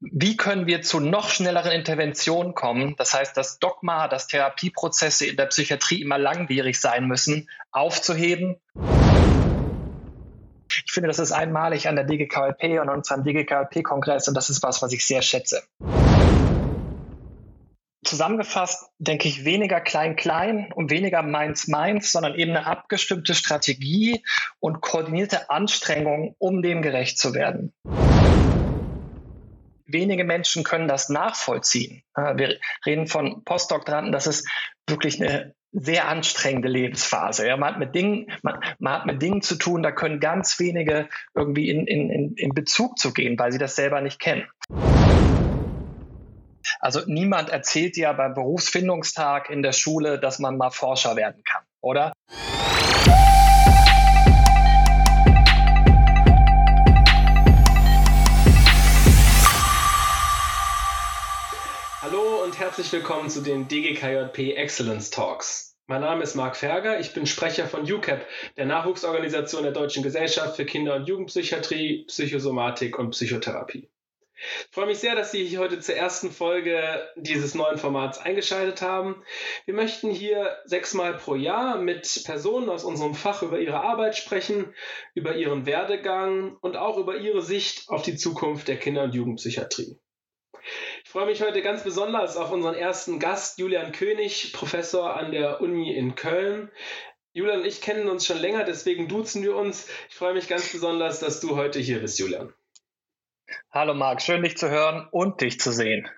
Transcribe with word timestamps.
wie 0.00 0.36
können 0.36 0.66
wir 0.66 0.82
zu 0.82 1.00
noch 1.00 1.30
schnelleren 1.30 1.72
Interventionen 1.72 2.54
kommen? 2.54 2.94
Das 2.98 3.14
heißt, 3.14 3.36
das 3.36 3.58
Dogma, 3.58 4.08
dass 4.08 4.26
Therapieprozesse 4.26 5.26
in 5.26 5.36
der 5.36 5.46
Psychiatrie 5.46 6.02
immer 6.02 6.18
langwierig 6.18 6.80
sein 6.80 7.06
müssen, 7.06 7.48
aufzuheben. 7.70 8.56
Ich 10.68 10.92
finde, 10.92 11.08
das 11.08 11.18
ist 11.18 11.32
einmalig 11.32 11.88
an 11.88 11.96
der 11.96 12.04
DGKLP 12.04 12.80
und 12.80 12.88
unserem 12.88 13.24
DGKLP-Kongress 13.24 14.28
und 14.28 14.34
das 14.34 14.50
ist 14.50 14.62
was, 14.62 14.82
was 14.82 14.92
ich 14.92 15.06
sehr 15.06 15.22
schätze. 15.22 15.62
Zusammengefasst 18.04 18.90
denke 18.98 19.28
ich 19.28 19.46
weniger 19.46 19.80
klein-klein 19.80 20.70
und 20.74 20.90
weniger 20.90 21.22
meins-meins, 21.22 22.12
sondern 22.12 22.34
eben 22.34 22.50
eine 22.50 22.66
abgestimmte 22.66 23.34
Strategie 23.34 24.22
und 24.60 24.82
koordinierte 24.82 25.48
Anstrengung, 25.48 26.34
um 26.38 26.60
dem 26.60 26.82
gerecht 26.82 27.18
zu 27.18 27.32
werden 27.32 27.72
wenige 29.86 30.24
Menschen 30.24 30.64
können 30.64 30.88
das 30.88 31.08
nachvollziehen. 31.08 32.02
Wir 32.14 32.58
reden 32.86 33.06
von 33.06 33.44
Postdoktoranden, 33.44 34.12
das 34.12 34.26
ist 34.26 34.48
wirklich 34.86 35.20
eine 35.20 35.54
sehr 35.72 36.08
anstrengende 36.08 36.68
Lebensphase. 36.68 37.46
Ja, 37.46 37.56
man, 37.56 37.70
hat 37.70 37.78
mit 37.78 37.94
Dingen, 37.94 38.30
man, 38.42 38.60
man, 38.78 38.92
hat 38.92 39.06
mit 39.06 39.20
Dingen 39.20 39.42
zu 39.42 39.56
tun, 39.56 39.82
da 39.82 39.90
können 39.90 40.20
ganz 40.20 40.58
wenige 40.60 41.08
irgendwie 41.34 41.68
in, 41.68 41.86
in, 41.86 42.34
in 42.36 42.54
Bezug 42.54 42.98
zu 42.98 43.12
gehen, 43.12 43.38
weil 43.38 43.50
sie 43.50 43.58
das 43.58 43.74
selber 43.74 44.00
nicht 44.00 44.20
kennen. 44.20 44.46
Also 46.78 47.00
niemand 47.06 47.50
erzählt 47.50 47.96
ja 47.96 48.12
beim 48.12 48.34
Berufsfindungstag 48.34 49.50
in 49.50 49.62
der 49.62 49.72
Schule, 49.72 50.18
dass 50.20 50.38
man 50.38 50.56
mal 50.56 50.70
Forscher 50.70 51.16
werden 51.16 51.42
kann, 51.44 51.62
oder? 51.80 52.12
Herzlich 62.76 62.92
willkommen 62.92 63.30
zu 63.30 63.40
den 63.40 63.68
DGKJP 63.68 64.56
Excellence 64.56 65.10
Talks. 65.10 65.78
Mein 65.86 66.00
Name 66.00 66.24
ist 66.24 66.34
Marc 66.34 66.56
Ferger, 66.56 66.98
ich 66.98 67.14
bin 67.14 67.24
Sprecher 67.24 67.68
von 67.68 67.82
UCAP, 67.82 68.26
der 68.56 68.66
Nachwuchsorganisation 68.66 69.62
der 69.62 69.70
Deutschen 69.70 70.02
Gesellschaft 70.02 70.56
für 70.56 70.64
Kinder- 70.64 70.96
und 70.96 71.06
Jugendpsychiatrie, 71.06 72.04
Psychosomatik 72.08 72.98
und 72.98 73.10
Psychotherapie. 73.10 73.88
Ich 74.34 74.74
freue 74.74 74.86
mich 74.86 74.98
sehr, 74.98 75.14
dass 75.14 75.30
Sie 75.30 75.56
heute 75.56 75.78
zur 75.78 75.94
ersten 75.94 76.32
Folge 76.32 76.82
dieses 77.14 77.54
neuen 77.54 77.78
Formats 77.78 78.18
eingeschaltet 78.18 78.82
haben. 78.82 79.22
Wir 79.66 79.74
möchten 79.74 80.10
hier 80.10 80.56
sechsmal 80.64 81.14
pro 81.16 81.36
Jahr 81.36 81.78
mit 81.78 82.22
Personen 82.24 82.68
aus 82.68 82.82
unserem 82.82 83.14
Fach 83.14 83.44
über 83.44 83.60
ihre 83.60 83.84
Arbeit 83.84 84.16
sprechen, 84.16 84.74
über 85.14 85.36
ihren 85.36 85.64
Werdegang 85.64 86.56
und 86.60 86.76
auch 86.76 86.98
über 86.98 87.18
ihre 87.18 87.42
Sicht 87.42 87.88
auf 87.88 88.02
die 88.02 88.16
Zukunft 88.16 88.66
der 88.66 88.78
Kinder- 88.78 89.04
und 89.04 89.14
Jugendpsychiatrie. 89.14 89.96
Ich 91.04 91.10
freue 91.10 91.26
mich 91.26 91.42
heute 91.42 91.62
ganz 91.62 91.82
besonders 91.84 92.36
auf 92.36 92.50
unseren 92.50 92.74
ersten 92.74 93.18
Gast, 93.18 93.58
Julian 93.58 93.92
König, 93.92 94.52
Professor 94.52 95.16
an 95.16 95.30
der 95.30 95.60
Uni 95.60 95.94
in 95.94 96.14
Köln. 96.14 96.70
Julian 97.32 97.60
und 97.60 97.66
ich 97.66 97.80
kennen 97.80 98.08
uns 98.08 98.26
schon 98.26 98.38
länger, 98.38 98.64
deswegen 98.64 99.08
duzen 99.08 99.42
wir 99.42 99.56
uns. 99.56 99.88
Ich 100.08 100.14
freue 100.14 100.34
mich 100.34 100.48
ganz 100.48 100.70
besonders, 100.70 101.20
dass 101.20 101.40
du 101.40 101.56
heute 101.56 101.80
hier 101.80 102.00
bist, 102.00 102.18
Julian. 102.18 102.52
Hallo 103.70 103.94
Marc, 103.94 104.22
schön 104.22 104.42
dich 104.42 104.56
zu 104.56 104.70
hören 104.70 105.08
und 105.10 105.40
dich 105.40 105.60
zu 105.60 105.72
sehen. 105.72 106.08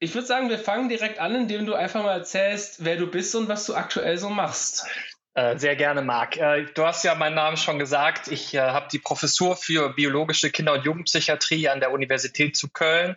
Ich 0.00 0.14
würde 0.14 0.26
sagen, 0.26 0.50
wir 0.50 0.58
fangen 0.58 0.88
direkt 0.88 1.18
an, 1.18 1.34
indem 1.34 1.66
du 1.66 1.74
einfach 1.74 2.02
mal 2.02 2.18
erzählst, 2.18 2.84
wer 2.84 2.96
du 2.96 3.06
bist 3.06 3.34
und 3.36 3.48
was 3.48 3.64
du 3.64 3.74
aktuell 3.74 4.18
so 4.18 4.28
machst. 4.28 4.86
Äh, 5.34 5.58
sehr 5.58 5.74
gerne, 5.74 6.00
Marc. 6.02 6.36
Äh, 6.36 6.66
du 6.74 6.84
hast 6.84 7.04
ja 7.04 7.16
meinen 7.16 7.34
Namen 7.34 7.56
schon 7.56 7.80
gesagt. 7.80 8.28
Ich 8.28 8.54
äh, 8.54 8.60
habe 8.60 8.86
die 8.92 9.00
Professur 9.00 9.56
für 9.56 9.92
biologische 9.92 10.50
Kinder- 10.50 10.74
und 10.74 10.84
Jugendpsychiatrie 10.84 11.68
an 11.68 11.80
der 11.80 11.90
Universität 11.90 12.56
zu 12.56 12.68
Köln 12.68 13.16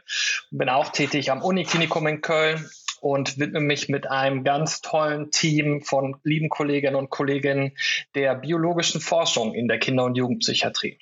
bin 0.49 0.69
auch 0.69 0.89
tätig 0.89 1.29
am 1.31 1.43
Uniklinikum 1.43 2.07
in 2.07 2.21
Köln 2.21 2.67
und 3.01 3.37
widme 3.37 3.59
mich 3.59 3.87
mit 3.89 4.09
einem 4.09 4.43
ganz 4.43 4.81
tollen 4.81 5.30
Team 5.30 5.83
von 5.83 6.17
lieben 6.23 6.49
Kolleginnen 6.49 6.95
und 6.95 7.11
Kollegen 7.11 7.77
der 8.15 8.33
biologischen 8.33 8.99
Forschung 8.99 9.53
in 9.53 9.67
der 9.67 9.77
Kinder- 9.77 10.05
und 10.05 10.15
Jugendpsychiatrie. 10.15 10.99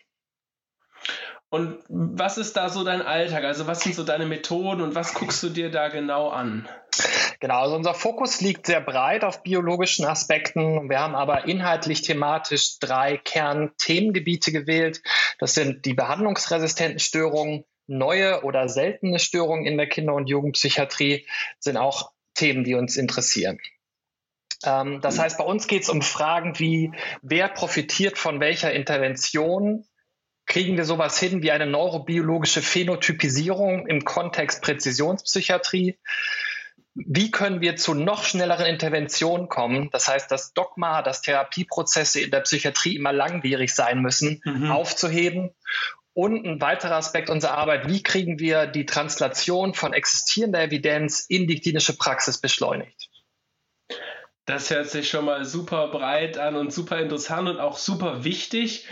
Und 1.50 1.78
was 1.88 2.38
ist 2.38 2.58
da 2.58 2.68
so 2.68 2.84
dein 2.84 3.02
Alltag? 3.02 3.46
Also 3.46 3.68
was 3.68 3.82
sind 3.82 3.96
so 3.96 4.04
deine 4.04 4.26
Methoden 4.26 4.82
und 4.82 4.96
was 4.96 5.14
guckst 5.14 5.42
du 5.44 5.50
dir 5.50 5.72
da 5.72 5.88
genau 5.88 6.30
an? 6.30 6.68
Genau, 7.40 7.60
also 7.62 7.76
unser 7.76 7.94
Fokus 7.94 8.42
liegt 8.42 8.66
sehr 8.66 8.82
breit 8.82 9.24
auf 9.24 9.44
biologischen 9.44 10.06
Aspekten. 10.06 10.90
Wir 10.90 11.00
haben 11.00 11.16
aber 11.16 11.46
inhaltlich 11.46 12.02
thematisch 12.02 12.80
drei 12.80 13.18
Kernthemengebiete 13.18 14.52
gewählt. 14.52 15.02
Das 15.40 15.54
sind 15.54 15.86
die 15.86 15.94
behandlungsresistenten 15.94 17.00
Störungen, 17.00 17.66
neue 17.88 18.44
oder 18.44 18.68
seltene 18.70 19.20
Störungen 19.20 19.66
in 19.66 19.78
der 19.78 19.88
Kinder- 19.88 20.16
und 20.16 20.28
Jugendpsychiatrie 20.28 21.26
sind 21.60 21.78
auch 21.78 22.12
Themen, 22.34 22.64
die 22.64 22.76
uns 22.76 22.98
interessieren. 22.98 23.60
Ähm, 24.64 25.02
das 25.02 25.20
heißt, 25.20 25.38
bei 25.38 25.44
uns 25.44 25.68
geht 25.68 25.84
es 25.84 25.90
um 25.90 26.02
Fragen 26.02 26.58
wie, 26.60 26.92
wer 27.22 27.48
profitiert 27.48 28.18
von 28.18 28.40
welcher 28.40 28.74
Intervention? 28.74 29.86
Kriegen 30.48 30.78
wir 30.78 30.86
sowas 30.86 31.20
hin 31.20 31.42
wie 31.42 31.52
eine 31.52 31.66
neurobiologische 31.66 32.62
Phänotypisierung 32.62 33.88
im 33.88 34.06
Kontext 34.06 34.62
Präzisionspsychiatrie? 34.62 35.98
Wie 36.96 37.30
können 37.30 37.60
wir 37.60 37.76
zu 37.76 37.94
noch 37.94 38.24
schnelleren 38.24 38.66
Interventionen 38.66 39.50
kommen? 39.50 39.90
Das 39.92 40.08
heißt, 40.08 40.32
das 40.32 40.54
Dogma, 40.54 41.02
dass 41.02 41.22
Therapieprozesse 41.22 42.22
in 42.22 42.32
der 42.32 42.40
Psychiatrie 42.40 42.96
immer 42.96 43.12
langwierig 43.12 43.76
sein 43.76 44.02
müssen, 44.02 44.42
mhm. 44.46 44.72
aufzuheben. 44.72 45.52
Und 46.14 46.46
ein 46.46 46.62
weiterer 46.62 46.96
Aspekt 46.96 47.30
unserer 47.30 47.58
Arbeit, 47.58 47.90
wie 47.90 48.02
kriegen 48.02 48.40
wir 48.40 48.68
die 48.68 48.86
Translation 48.86 49.74
von 49.74 49.92
existierender 49.92 50.64
Evidenz 50.64 51.26
in 51.28 51.48
die 51.48 51.60
klinische 51.60 51.98
Praxis 51.98 52.40
beschleunigt? 52.40 53.10
Das 54.46 54.70
hört 54.70 54.88
sich 54.88 55.10
schon 55.10 55.26
mal 55.26 55.44
super 55.44 55.90
breit 55.90 56.38
an 56.38 56.56
und 56.56 56.72
super 56.72 57.00
interessant 57.00 57.50
und 57.50 57.60
auch 57.60 57.78
super 57.78 58.24
wichtig. 58.24 58.88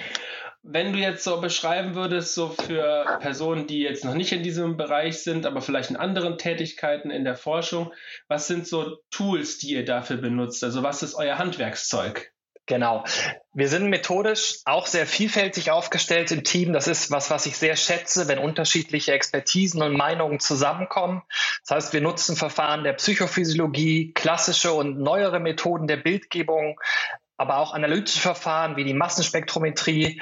Wenn 0.66 0.94
du 0.94 1.00
jetzt 1.00 1.26
so 1.26 1.42
beschreiben 1.42 1.94
würdest, 1.94 2.36
so 2.36 2.50
für 2.50 3.18
Personen, 3.20 3.68
die 3.68 3.82
jetzt 3.82 4.06
noch 4.06 4.14
nicht 4.14 4.32
in 4.32 4.44
diesem 4.44 4.78
Bereich 4.78 5.22
sind, 5.22 5.46
aber 5.46 5.62
vielleicht 5.62 5.90
in 5.90 5.98
anderen 5.98 6.38
Tätigkeiten 6.38 7.12
in 7.12 7.26
der 7.26 7.36
Forschung, 7.36 7.94
was 8.30 8.48
sind 8.48 8.66
so 8.66 8.98
Tools, 9.12 9.58
die 9.58 9.72
ihr 9.72 9.84
dafür 9.84 10.18
benutzt? 10.18 10.64
Also 10.64 10.82
was 10.82 11.04
ist 11.04 11.16
euer 11.16 11.38
Handwerkszeug? 11.38 12.34
Genau. 12.66 13.04
Wir 13.54 13.68
sind 13.68 13.90
methodisch 13.90 14.60
auch 14.64 14.88
sehr 14.88 15.06
vielfältig 15.06 15.70
aufgestellt 15.70 16.32
im 16.32 16.46
Team. 16.46 16.72
Das 16.72 16.88
ist 16.88 17.12
was, 17.12 17.30
was 17.30 17.46
ich 17.46 17.58
sehr 17.58 17.76
schätze, 17.76 18.30
wenn 18.30 18.40
unterschiedliche 18.40 19.12
Expertisen 19.12 19.82
und 19.82 19.98
Meinungen 19.98 20.40
zusammenkommen. 20.40 21.24
Das 21.68 21.76
heißt, 21.76 21.94
wir 21.94 22.00
nutzen 22.00 22.38
Verfahren 22.38 22.86
der 22.86 22.94
Psychophysiologie, 22.94 24.14
klassische 24.14 24.72
und 24.72 24.98
neuere 24.98 25.42
Methoden 25.42 25.88
der 25.88 25.98
Bildgebung, 25.98 26.80
aber 27.38 27.58
auch 27.58 27.74
analytische 27.74 28.20
Verfahren 28.20 28.76
wie 28.76 28.84
die 28.84 28.94
Massenspektrometrie. 28.94 30.22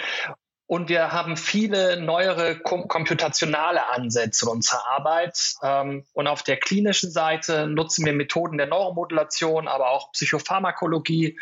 Und 0.72 0.88
wir 0.88 1.12
haben 1.12 1.36
viele 1.36 2.00
neuere 2.00 2.58
kom 2.58 2.88
komputationale 2.88 3.90
Ansätze 3.90 4.46
in 4.46 4.52
unserer 4.52 4.88
Arbeit. 4.88 5.56
Ähm, 5.62 6.06
und 6.14 6.28
auf 6.28 6.44
der 6.44 6.56
klinischen 6.56 7.12
Seite 7.12 7.68
nutzen 7.68 8.06
wir 8.06 8.14
Methoden 8.14 8.58
der 8.58 8.68
Neuromodulation, 8.68 9.68
aber 9.68 9.90
auch 9.90 10.14
Psychopharmakologie, 10.14 11.38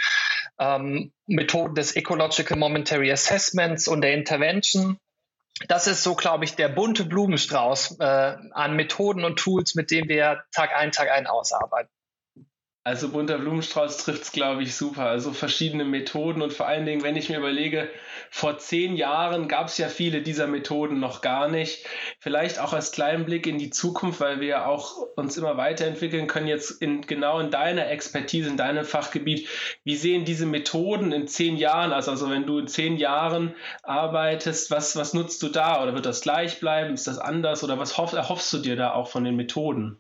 ähm, 0.58 1.12
Methoden 1.28 1.76
des 1.76 1.96
Ecological 1.96 2.58
Momentary 2.58 3.12
Assessments 3.12 3.88
und 3.88 4.02
der 4.02 4.16
Intervention. 4.16 4.98
Das 5.68 5.86
ist 5.86 6.02
so, 6.02 6.16
glaube 6.16 6.46
ich, 6.46 6.56
der 6.56 6.70
bunte 6.70 7.06
Blumenstrauß 7.06 8.00
äh, 8.00 8.36
an 8.54 8.76
Methoden 8.76 9.26
und 9.26 9.38
Tools, 9.38 9.76
mit 9.76 9.92
denen 9.92 10.10
wir 10.10 10.44
Tag 10.52 10.76
ein, 10.76 10.92
Tag 10.92 11.12
ein 11.12 11.28
ausarbeiten. 11.28 11.92
Also 12.90 13.10
bunter 13.10 13.38
Blumenstrauß 13.38 13.98
trifft 13.98 14.24
es, 14.24 14.32
glaube 14.32 14.64
ich, 14.64 14.76
super. 14.76 15.04
Also 15.04 15.32
verschiedene 15.32 15.86
Methoden 15.86 16.42
und 16.42 16.54
vor 16.54 16.68
allen 16.68 16.88
Dingen, 16.88 17.04
wenn 17.04 17.16
ich 17.16 17.30
mir 17.30 17.38
überlege, 17.38 17.88
vor 18.32 18.58
zehn 18.58 18.96
Jahren 18.96 19.48
gab 19.48 19.68
es 19.68 19.78
ja 19.78 19.90
viele 19.90 20.24
dieser 20.24 20.48
Methoden 20.48 21.00
noch 21.00 21.22
gar 21.22 21.50
nicht. 21.50 21.86
Vielleicht 22.20 22.58
auch 22.58 22.74
als 22.74 22.92
kleinen 22.92 23.26
Blick 23.26 23.46
in 23.46 23.60
die 23.60 23.70
Zukunft, 23.70 24.20
weil 24.22 24.40
wir 24.40 24.68
auch 24.68 24.98
uns 25.16 25.38
immer 25.38 25.56
weiterentwickeln 25.56 26.26
können, 26.26 26.48
jetzt 26.48 26.82
in, 26.82 27.02
genau 27.02 27.38
in 27.38 27.52
deiner 27.52 27.88
Expertise, 27.92 28.50
in 28.50 28.58
deinem 28.58 28.86
Fachgebiet. 28.86 29.48
Wie 29.84 29.96
sehen 29.96 30.26
diese 30.26 30.48
Methoden 30.48 31.12
in 31.12 31.28
zehn 31.28 31.58
Jahren 31.58 31.94
aus? 31.94 32.10
Also 32.10 32.32
wenn 32.32 32.48
du 32.48 32.58
in 32.58 32.68
zehn 32.68 32.98
Jahren 32.98 33.54
arbeitest, 33.84 34.72
was, 34.72 34.96
was 34.96 35.14
nutzt 35.14 35.44
du 35.44 35.50
da? 35.50 35.84
Oder 35.84 35.94
wird 35.94 36.08
das 36.08 36.22
gleich 36.22 36.60
bleiben? 36.60 36.96
Ist 36.96 37.06
das 37.06 37.20
anders? 37.20 37.64
Oder 37.64 37.78
was 37.78 38.00
hoff, 38.00 38.14
erhoffst 38.14 38.52
du 38.52 38.58
dir 38.58 38.76
da 38.76 38.94
auch 38.94 39.10
von 39.10 39.24
den 39.24 39.36
Methoden? 39.36 40.00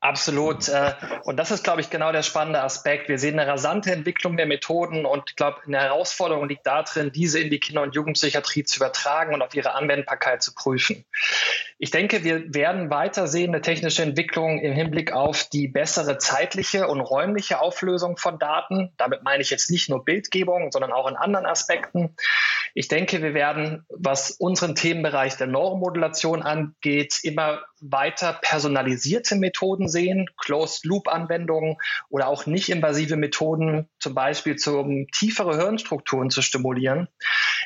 Absolut. 0.00 0.68
Äh, 0.68 0.94
und 1.24 1.36
das 1.36 1.50
ist, 1.50 1.64
glaube 1.64 1.80
ich, 1.80 1.90
genau 1.90 2.12
der 2.12 2.22
spannende 2.22 2.62
Aspekt. 2.62 3.08
Wir 3.08 3.18
sehen 3.18 3.38
eine 3.38 3.50
rasante 3.50 3.92
Entwicklung 3.92 4.36
der 4.36 4.46
Methoden 4.46 5.06
und 5.06 5.30
ich 5.30 5.36
glaube, 5.36 5.60
eine 5.66 5.80
Herausforderung 5.80 6.48
liegt 6.48 6.66
darin, 6.66 7.12
diese 7.12 7.40
in 7.40 7.50
die 7.50 7.60
Kinder- 7.60 7.82
und 7.82 7.94
Jugendpsychiatrie 7.94 8.64
zu 8.64 8.78
übertragen 8.78 9.34
und 9.34 9.42
auf 9.42 9.54
ihre 9.54 9.74
Anwendbarkeit 9.74 10.42
zu 10.42 10.54
prüfen. 10.54 11.04
Ich 11.78 11.90
denke, 11.90 12.24
wir 12.24 12.54
werden 12.54 12.88
weiter 12.88 13.26
sehen 13.26 13.50
eine 13.50 13.60
technische 13.60 14.02
Entwicklung 14.02 14.58
im 14.60 14.72
Hinblick 14.72 15.12
auf 15.12 15.44
die 15.44 15.68
bessere 15.68 16.16
zeitliche 16.16 16.88
und 16.88 17.00
räumliche 17.00 17.60
Auflösung 17.60 18.16
von 18.16 18.38
Daten. 18.38 18.92
Damit 18.96 19.22
meine 19.22 19.42
ich 19.42 19.50
jetzt 19.50 19.70
nicht 19.70 19.90
nur 19.90 20.04
Bildgebung, 20.04 20.72
sondern 20.72 20.92
auch 20.92 21.06
in 21.06 21.16
anderen 21.16 21.44
Aspekten. 21.44 22.16
Ich 22.72 22.88
denke, 22.88 23.22
wir 23.22 23.34
werden, 23.34 23.84
was 23.88 24.30
unseren 24.30 24.74
Themenbereich 24.74 25.36
der 25.36 25.46
Neuromodulation 25.46 26.42
angeht, 26.42 27.20
immer 27.22 27.62
weiter 27.80 28.38
personalisierte 28.40 29.36
Methoden 29.36 29.88
sehen, 29.88 30.28
Closed-Loop-Anwendungen 30.38 31.76
oder 32.08 32.28
auch 32.28 32.46
nicht 32.46 32.70
invasive 32.70 33.16
Methoden, 33.16 33.88
zum 33.98 34.14
Beispiel 34.14 34.56
um 34.68 35.06
tiefere 35.08 35.56
Hirnstrukturen 35.56 36.30
zu 36.30 36.42
stimulieren. 36.42 37.08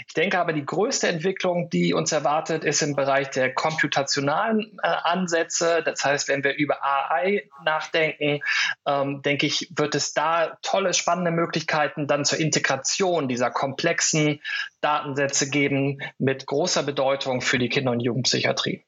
Ich 0.07 0.15
denke 0.15 0.39
aber, 0.39 0.53
die 0.53 0.65
größte 0.65 1.09
Entwicklung, 1.09 1.71
die 1.71 1.95
uns 1.95 2.13
erwartet, 2.13 2.65
ist 2.65 2.83
im 2.83 2.97
Bereich 2.97 3.31
der 3.31 3.53
komputationalen 3.53 4.79
äh, 4.83 4.87
Ansätze. 4.87 5.83
Das 5.85 6.05
heißt, 6.05 6.29
wenn 6.29 6.45
wir 6.45 6.57
über 6.57 6.79
AI 6.83 7.49
nachdenken, 7.65 8.41
ähm, 8.87 9.23
denke 9.23 9.47
ich, 9.47 9.71
wird 9.77 9.95
es 9.95 10.13
da 10.13 10.59
tolle, 10.63 10.95
spannende 10.95 11.31
Möglichkeiten 11.31 12.07
dann 12.07 12.25
zur 12.25 12.39
Integration 12.39 13.29
dieser 13.29 13.51
komplexen 13.51 14.41
Datensätze 14.81 15.51
geben 15.51 15.99
mit 16.19 16.47
großer 16.47 16.83
Bedeutung 16.83 17.41
für 17.41 17.59
die 17.59 17.69
Kinder- 17.69 17.93
und 17.93 18.01
Jugendpsychiatrie. 18.01 18.85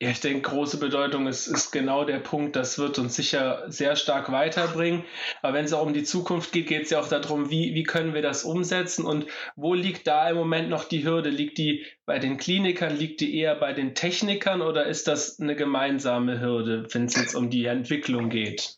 Ja, 0.00 0.10
ich 0.10 0.20
denke, 0.20 0.50
große 0.50 0.78
Bedeutung 0.78 1.28
ist, 1.28 1.46
ist 1.46 1.70
genau 1.70 2.04
der 2.04 2.18
Punkt, 2.18 2.56
das 2.56 2.78
wird 2.78 2.98
uns 2.98 3.14
sicher 3.14 3.64
sehr 3.68 3.94
stark 3.94 4.32
weiterbringen. 4.32 5.04
Aber 5.40 5.54
wenn 5.54 5.64
es 5.64 5.72
auch 5.72 5.86
um 5.86 5.94
die 5.94 6.02
Zukunft 6.02 6.50
geht, 6.50 6.66
geht 6.66 6.82
es 6.82 6.90
ja 6.90 7.00
auch 7.00 7.08
darum, 7.08 7.48
wie, 7.48 7.74
wie 7.74 7.84
können 7.84 8.12
wir 8.12 8.20
das 8.20 8.42
umsetzen 8.42 9.04
und 9.04 9.26
wo 9.54 9.72
liegt 9.72 10.08
da 10.08 10.28
im 10.28 10.36
Moment 10.36 10.68
noch 10.68 10.84
die 10.84 11.04
Hürde? 11.04 11.30
Liegt 11.30 11.58
die 11.58 11.86
bei 12.06 12.18
den 12.18 12.38
Klinikern, 12.38 12.96
liegt 12.96 13.20
die 13.20 13.38
eher 13.38 13.54
bei 13.54 13.72
den 13.72 13.94
Technikern 13.94 14.62
oder 14.62 14.84
ist 14.86 15.06
das 15.06 15.38
eine 15.38 15.54
gemeinsame 15.54 16.40
Hürde, 16.40 16.88
wenn 16.90 17.04
es 17.04 17.14
jetzt 17.14 17.36
um 17.36 17.48
die 17.48 17.66
Entwicklung 17.66 18.30
geht? 18.30 18.76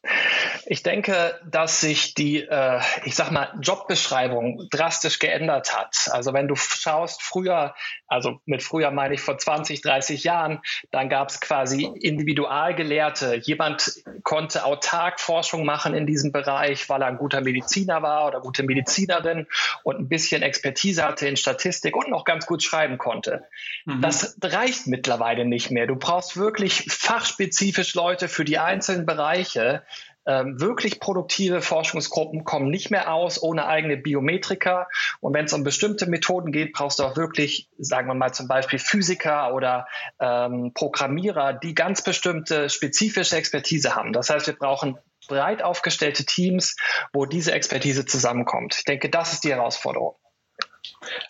Ich 0.68 0.82
denke, 0.82 1.38
dass 1.48 1.80
sich 1.80 2.14
die, 2.14 2.42
äh, 2.42 2.80
ich 3.04 3.14
sag 3.14 3.30
mal, 3.30 3.52
Jobbeschreibung 3.60 4.66
drastisch 4.70 5.20
geändert 5.20 5.76
hat. 5.78 6.08
Also 6.10 6.32
wenn 6.32 6.48
du 6.48 6.56
schaust, 6.56 7.22
früher, 7.22 7.74
also 8.08 8.40
mit 8.46 8.64
früher 8.64 8.90
meine 8.90 9.14
ich 9.14 9.20
vor 9.20 9.38
20, 9.38 9.80
30 9.80 10.24
Jahren, 10.24 10.60
dann 10.90 11.08
gab 11.08 11.28
es 11.28 11.40
quasi 11.40 11.84
Individualgelehrte. 11.84 13.36
Jemand 13.36 14.02
konnte 14.24 14.64
autark 14.64 15.20
Forschung 15.20 15.64
machen 15.64 15.94
in 15.94 16.04
diesem 16.04 16.32
Bereich, 16.32 16.88
weil 16.88 17.00
er 17.00 17.08
ein 17.08 17.18
guter 17.18 17.42
Mediziner 17.42 18.02
war 18.02 18.26
oder 18.26 18.40
gute 18.40 18.64
Medizinerin 18.64 19.46
und 19.84 20.00
ein 20.00 20.08
bisschen 20.08 20.42
Expertise 20.42 21.04
hatte 21.04 21.28
in 21.28 21.36
Statistik 21.36 21.94
und 21.94 22.10
noch 22.10 22.24
ganz 22.24 22.44
gut 22.44 22.64
schreiben 22.64 22.98
konnte. 22.98 23.44
Mhm. 23.84 24.02
Das 24.02 24.36
reicht 24.42 24.88
mittlerweile 24.88 25.44
nicht 25.44 25.70
mehr. 25.70 25.86
Du 25.86 25.94
brauchst 25.94 26.36
wirklich 26.36 26.86
fachspezifisch 26.88 27.94
Leute 27.94 28.26
für 28.26 28.44
die 28.44 28.58
einzelnen 28.58 29.06
Bereiche. 29.06 29.84
Ähm, 30.26 30.60
wirklich 30.60 31.00
produktive 31.00 31.62
Forschungsgruppen 31.62 32.44
kommen 32.44 32.68
nicht 32.68 32.90
mehr 32.90 33.12
aus 33.12 33.42
ohne 33.42 33.66
eigene 33.66 33.96
Biometrika. 33.96 34.88
Und 35.20 35.34
wenn 35.34 35.44
es 35.46 35.52
um 35.52 35.64
bestimmte 35.64 36.06
Methoden 36.06 36.52
geht, 36.52 36.72
brauchst 36.72 36.98
du 36.98 37.04
auch 37.04 37.16
wirklich, 37.16 37.68
sagen 37.78 38.08
wir 38.08 38.14
mal 38.14 38.32
zum 38.32 38.48
Beispiel 38.48 38.78
Physiker 38.78 39.54
oder 39.54 39.86
ähm, 40.20 40.72
Programmierer, 40.74 41.52
die 41.52 41.74
ganz 41.74 42.02
bestimmte 42.02 42.68
spezifische 42.68 43.36
Expertise 43.36 43.94
haben. 43.94 44.12
Das 44.12 44.30
heißt, 44.30 44.46
wir 44.46 44.56
brauchen 44.56 44.98
breit 45.28 45.62
aufgestellte 45.62 46.24
Teams, 46.24 46.76
wo 47.12 47.26
diese 47.26 47.52
Expertise 47.52 48.04
zusammenkommt. 48.04 48.76
Ich 48.78 48.84
denke, 48.84 49.08
das 49.08 49.32
ist 49.32 49.44
die 49.44 49.52
Herausforderung. 49.52 50.16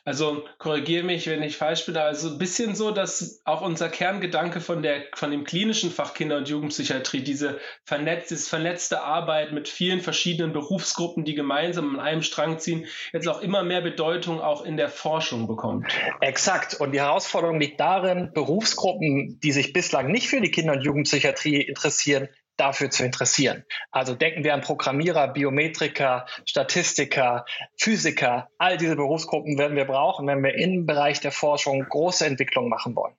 Also 0.04 0.44
korrigiere 0.58 1.04
mich, 1.04 1.26
wenn 1.26 1.42
ich 1.42 1.56
falsch 1.56 1.86
bin. 1.86 1.96
Also 1.96 2.30
ein 2.30 2.38
bisschen 2.38 2.74
so, 2.74 2.90
dass 2.90 3.40
auch 3.44 3.62
unser 3.62 3.88
Kerngedanke 3.88 4.60
von 4.60 4.82
der 4.82 5.02
von 5.14 5.30
dem 5.30 5.44
klinischen 5.44 5.90
Fach 5.90 6.14
Kinder- 6.14 6.38
und 6.38 6.48
Jugendpsychiatrie, 6.48 7.22
diese 7.22 7.60
vernetzte, 7.84 8.36
vernetzte 8.36 9.02
Arbeit 9.02 9.52
mit 9.52 9.68
vielen 9.68 10.00
verschiedenen 10.00 10.52
Berufsgruppen, 10.52 11.24
die 11.24 11.34
gemeinsam 11.34 11.94
an 11.94 12.00
einem 12.00 12.22
Strang 12.22 12.58
ziehen, 12.58 12.86
jetzt 13.12 13.28
auch 13.28 13.40
immer 13.40 13.62
mehr 13.62 13.80
Bedeutung 13.80 14.40
auch 14.40 14.64
in 14.64 14.76
der 14.76 14.88
Forschung 14.88 15.46
bekommt. 15.46 15.86
Exakt. 16.20 16.74
Und 16.74 16.92
die 16.92 17.00
Herausforderung 17.00 17.60
liegt 17.60 17.80
darin, 17.80 18.30
Berufsgruppen, 18.32 19.38
die 19.40 19.52
sich 19.52 19.72
bislang 19.72 20.10
nicht 20.10 20.28
für 20.28 20.40
die 20.40 20.50
Kinder- 20.50 20.74
und 20.74 20.82
Jugendpsychiatrie 20.82 21.62
interessieren, 21.62 22.28
dafür 22.56 22.90
zu 22.90 23.04
interessieren. 23.04 23.64
Also 23.90 24.14
denken 24.14 24.44
wir 24.44 24.54
an 24.54 24.60
Programmierer, 24.60 25.28
Biometriker, 25.28 26.26
Statistiker, 26.44 27.44
Physiker. 27.76 28.48
All 28.58 28.76
diese 28.76 28.96
Berufsgruppen 28.96 29.58
werden 29.58 29.76
wir 29.76 29.84
brauchen, 29.84 30.26
wenn 30.26 30.42
wir 30.42 30.54
im 30.54 30.86
Bereich 30.86 31.20
der 31.20 31.32
Forschung 31.32 31.84
große 31.88 32.26
Entwicklungen 32.26 32.70
machen 32.70 32.96
wollen. 32.96 33.14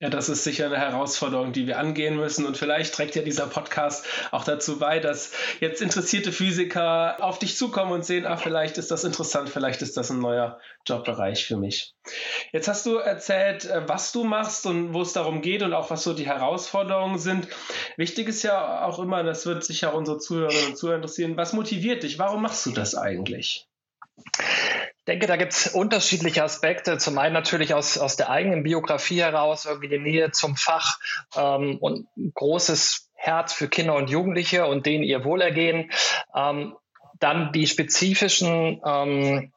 Ja, 0.00 0.10
das 0.10 0.28
ist 0.28 0.42
sicher 0.42 0.66
eine 0.66 0.78
Herausforderung, 0.78 1.52
die 1.52 1.68
wir 1.68 1.78
angehen 1.78 2.16
müssen. 2.16 2.46
Und 2.46 2.56
vielleicht 2.56 2.94
trägt 2.94 3.14
ja 3.14 3.22
dieser 3.22 3.46
Podcast 3.46 4.06
auch 4.32 4.44
dazu 4.44 4.78
bei, 4.78 4.98
dass 4.98 5.32
jetzt 5.60 5.82
interessierte 5.82 6.32
Physiker 6.32 7.22
auf 7.22 7.38
dich 7.38 7.56
zukommen 7.56 7.92
und 7.92 8.04
sehen, 8.04 8.26
ah, 8.26 8.36
vielleicht 8.36 8.78
ist 8.78 8.90
das 8.90 9.04
interessant, 9.04 9.48
vielleicht 9.48 9.82
ist 9.82 9.96
das 9.96 10.10
ein 10.10 10.18
neuer 10.18 10.58
Jobbereich 10.86 11.46
für 11.46 11.56
mich. 11.56 11.94
Jetzt 12.52 12.66
hast 12.66 12.86
du 12.86 12.96
erzählt, 12.96 13.66
äh, 13.66 13.88
was 13.88 14.10
du 14.10 14.24
machst 14.24 14.66
und 14.66 14.94
wo 14.94 15.02
es 15.02 15.12
darum 15.12 15.42
geht 15.42 15.62
und 15.62 15.72
auch 15.72 15.90
was 15.90 16.02
so 16.02 16.12
die 16.12 16.26
Herausforderungen 16.26 17.18
sind. 17.18 17.46
Wichtig 17.96 18.28
ist 18.28 18.42
ja 18.42 18.84
auch 18.84 18.98
immer, 18.98 19.22
das 19.22 19.46
wird 19.46 19.62
sicher 19.62 19.94
unsere 19.94 20.18
Zuhörerinnen 20.18 20.70
und 20.70 20.76
Zuhörer 20.76 20.96
interessieren, 20.96 21.36
was 21.36 21.52
motiviert 21.52 22.02
dich? 22.02 22.18
Warum 22.18 22.42
machst 22.42 22.66
du 22.66 22.72
das 22.72 22.96
eigentlich? 22.96 23.68
Denke, 25.08 25.26
da 25.26 25.36
gibt 25.36 25.52
es 25.52 25.66
unterschiedliche 25.68 26.44
Aspekte. 26.44 26.98
Zum 26.98 27.18
einen 27.18 27.34
natürlich 27.34 27.74
aus, 27.74 27.98
aus 27.98 28.16
der 28.16 28.30
eigenen 28.30 28.62
Biografie 28.62 29.20
heraus, 29.22 29.64
irgendwie 29.64 29.88
die 29.88 29.98
Nähe 29.98 30.30
zum 30.30 30.54
Fach 30.54 30.98
ähm, 31.36 31.78
und 31.80 32.06
ein 32.16 32.32
großes 32.34 33.10
Herz 33.14 33.52
für 33.52 33.68
Kinder 33.68 33.94
und 33.94 34.10
Jugendliche 34.10 34.66
und 34.66 34.86
denen 34.86 35.02
ihr 35.02 35.24
Wohlergehen. 35.24 35.90
Ähm, 36.34 36.76
dann 37.18 37.52
die 37.52 37.66
spezifischen 37.66 38.80
ähm, 38.84 39.52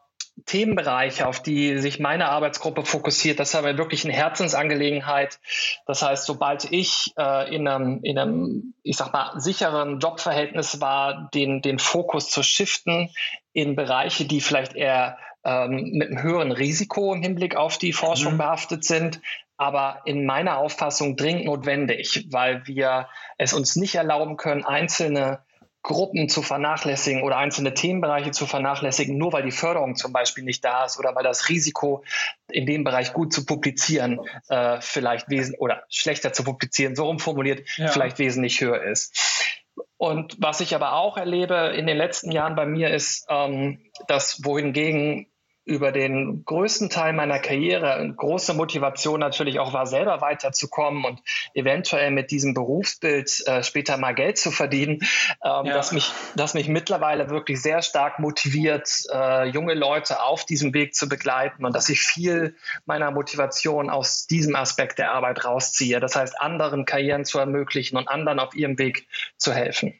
Themenbereiche, 0.46 1.28
auf 1.28 1.44
die 1.44 1.78
sich 1.78 2.00
meine 2.00 2.30
Arbeitsgruppe 2.30 2.86
fokussiert, 2.86 3.40
das 3.40 3.50
ist 3.50 3.56
aber 3.56 3.78
wirklich 3.78 4.06
eine 4.06 4.14
Herzensangelegenheit. 4.14 5.40
Das 5.86 6.02
heißt, 6.02 6.26
sobald 6.26 6.72
ich 6.72 7.14
äh, 7.18 7.54
in, 7.54 7.68
einem, 7.68 8.00
in 8.02 8.18
einem, 8.18 8.74
ich 8.82 8.98
sag 8.98 9.14
mal, 9.14 9.40
sicheren 9.40 10.00
Jobverhältnis 10.00 10.82
war, 10.82 11.30
den, 11.34 11.62
den 11.62 11.78
Fokus 11.78 12.30
zu 12.30 12.42
shiften 12.42 13.12
in 13.54 13.76
Bereiche, 13.76 14.26
die 14.26 14.42
vielleicht 14.42 14.74
eher 14.74 15.18
ähm, 15.44 15.92
mit 15.94 16.10
einem 16.10 16.22
höheren 16.22 16.52
Risiko 16.52 17.14
im 17.14 17.22
Hinblick 17.22 17.56
auf 17.56 17.78
die 17.78 17.94
Forschung 17.94 18.34
mhm. 18.34 18.38
behaftet 18.40 18.84
sind, 18.84 19.22
aber 19.58 20.02
in 20.06 20.26
meiner 20.26 20.58
Auffassung 20.58 21.16
dringend 21.16 21.46
notwendig, 21.46 22.28
weil 22.32 22.66
wir 22.68 23.08
es 23.38 23.54
uns 23.54 23.76
nicht 23.76 23.96
erlauben 23.96 24.38
können, 24.38 24.66
einzelne 24.66 25.44
Gruppen 25.84 26.30
zu 26.30 26.44
vernachlässigen 26.44 27.24
oder 27.24 27.38
einzelne 27.38 27.74
Themenbereiche 27.74 28.32
zu 28.32 28.46
vernachlässigen, 28.46 29.18
nur 29.18 29.34
weil 29.34 29.44
die 29.44 29.52
Förderung 29.52 29.96
zum 29.96 30.14
Beispiel 30.14 30.44
nicht 30.44 30.64
da 30.64 30.86
ist 30.86 31.00
oder 31.00 31.16
weil 31.16 31.24
das 31.24 31.50
Risiko, 31.50 32.04
in 32.52 32.68
dem 32.68 32.84
Bereich 32.84 33.14
gut 33.14 33.34
zu 33.34 33.46
publizieren, 33.46 34.20
äh, 34.50 34.80
vielleicht 34.80 35.30
wesentlich 35.30 35.60
oder 35.60 35.84
schlechter 35.90 36.34
zu 36.34 36.44
publizieren, 36.44 36.96
so 36.96 37.06
rumformuliert, 37.06 37.68
ja. 37.78 37.88
vielleicht 37.88 38.20
wesentlich 38.20 38.62
höher 38.62 38.84
ist. 38.84 39.52
Und 39.98 40.36
was 40.40 40.62
ich 40.62 40.76
aber 40.76 40.94
auch 40.94 41.18
erlebe 41.18 41.74
in 41.76 41.88
den 41.88 41.98
letzten 41.98 42.32
Jahren 42.32 42.56
bei 42.56 42.66
mir 42.66 42.92
ist, 42.92 43.26
ähm, 43.30 43.80
dass 44.08 44.44
wohingegen 44.44 45.31
über 45.64 45.92
den 45.92 46.44
größten 46.44 46.90
Teil 46.90 47.14
meiner 47.14 47.40
Karriere 47.40 47.94
eine 47.94 48.14
große 48.14 48.54
Motivation 48.56 49.20
natürlich 49.20 49.60
auch 49.60 49.74
war, 49.74 49.86
selber 49.86 50.20
weiterzukommen 50.20 51.06
und 51.06 51.22
eventuell 51.54 52.10
mit 52.10 52.32
diesem 52.32 52.54
Berufsbild 52.54 53.48
äh, 53.48 53.64
später 53.64 53.98
mal 53.98 54.16
Geld 54.16 54.40
zu 54.40 54.50
verdienen, 54.50 55.00
ähm, 55.44 55.66
ja. 55.66 55.74
dass, 55.74 55.92
mich, 55.92 56.12
dass 56.36 56.56
mich 56.56 56.68
mittlerweile 56.68 57.30
wirklich 57.30 57.62
sehr 57.62 57.84
stark 57.84 58.18
motiviert, 58.18 58.90
äh, 59.14 59.50
junge 59.50 59.76
Leute 59.76 60.24
auf 60.24 60.46
diesem 60.46 60.74
Weg 60.74 60.96
zu 60.96 61.08
begleiten 61.08 61.64
und 61.64 61.76
dass 61.76 61.90
ich 61.90 62.02
viel 62.02 62.56
meiner 62.86 63.12
Motivation 63.12 63.92
aus 63.92 64.26
diesem 64.26 64.56
Aspekt 64.56 64.98
der 64.98 65.12
Arbeit 65.12 65.46
rausziehe. 65.46 66.00
Das 66.00 66.16
heißt, 66.16 66.42
anderen 66.42 66.86
Karrieren 66.86 67.24
zu 67.24 67.38
ermöglichen 67.38 67.98
und 67.98 68.08
anderen 68.08 68.40
auf 68.40 68.56
ihrem 68.56 68.80
Weg 68.80 69.08
zu 69.38 69.54
helfen 69.54 69.94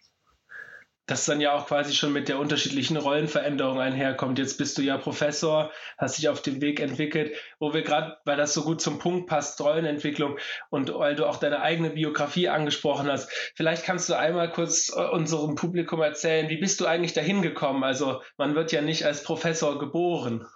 das 1.12 1.26
dann 1.26 1.42
ja 1.42 1.54
auch 1.54 1.68
quasi 1.68 1.94
schon 1.94 2.14
mit 2.14 2.30
der 2.30 2.40
unterschiedlichen 2.40 2.96
Rollenveränderung 2.96 3.82
einherkommt. 3.82 4.40
Jetzt 4.40 4.58
bist 4.58 4.78
du 4.78 4.82
ja 4.82 4.98
Professor, 4.98 5.70
hast 5.98 6.18
dich 6.18 6.30
auf 6.30 6.42
dem 6.42 6.62
Weg 6.62 6.80
entwickelt, 6.80 7.36
wo 7.60 7.74
wir 7.74 7.82
gerade, 7.82 8.18
weil 8.24 8.38
das 8.38 8.54
so 8.54 8.64
gut 8.64 8.80
zum 8.82 8.98
Punkt 8.98 9.28
passt, 9.28 9.60
Rollenentwicklung 9.60 10.38
und 10.70 10.94
weil 10.94 11.16
du 11.16 11.26
auch 11.26 11.36
deine 11.36 11.62
eigene 11.62 11.90
Biografie 11.90 12.48
angesprochen 12.48 13.12
hast. 13.12 13.30
Vielleicht 13.56 13.84
kannst 13.84 14.08
du 14.08 14.14
einmal 14.14 14.52
kurz 14.52 14.90
äh, 14.96 15.02
unserem 15.02 15.56
Publikum 15.56 16.02
erzählen, 16.02 16.48
wie 16.48 16.58
bist 16.58 16.80
du 16.80 16.86
eigentlich 16.86 17.14
dahin 17.14 17.42
gekommen? 17.42 17.84
Also 17.84 18.22
man 18.38 18.56
wird 18.56 18.72
ja 18.72 18.82
nicht 18.82 19.06
als 19.06 19.24
Professor 19.24 19.80
geboren. 19.80 20.48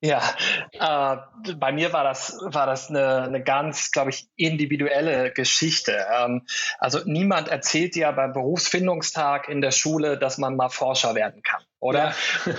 Ja, 0.00 0.22
äh, 0.72 1.52
bei 1.54 1.72
mir 1.72 1.92
war 1.92 2.04
das, 2.04 2.38
war 2.42 2.66
das 2.66 2.88
eine, 2.90 3.22
eine 3.22 3.42
ganz, 3.42 3.90
glaube 3.90 4.10
ich, 4.10 4.28
individuelle 4.36 5.32
Geschichte. 5.32 6.06
Ähm, 6.12 6.46
also 6.78 7.00
niemand 7.04 7.48
erzählt 7.48 7.96
ja 7.96 8.12
beim 8.12 8.32
Berufsfindungstag 8.32 9.48
in 9.48 9.60
der 9.60 9.70
Schule, 9.70 10.18
dass 10.18 10.38
man 10.38 10.56
mal 10.56 10.68
Forscher 10.68 11.14
werden 11.14 11.42
kann, 11.42 11.62
oder? 11.80 12.14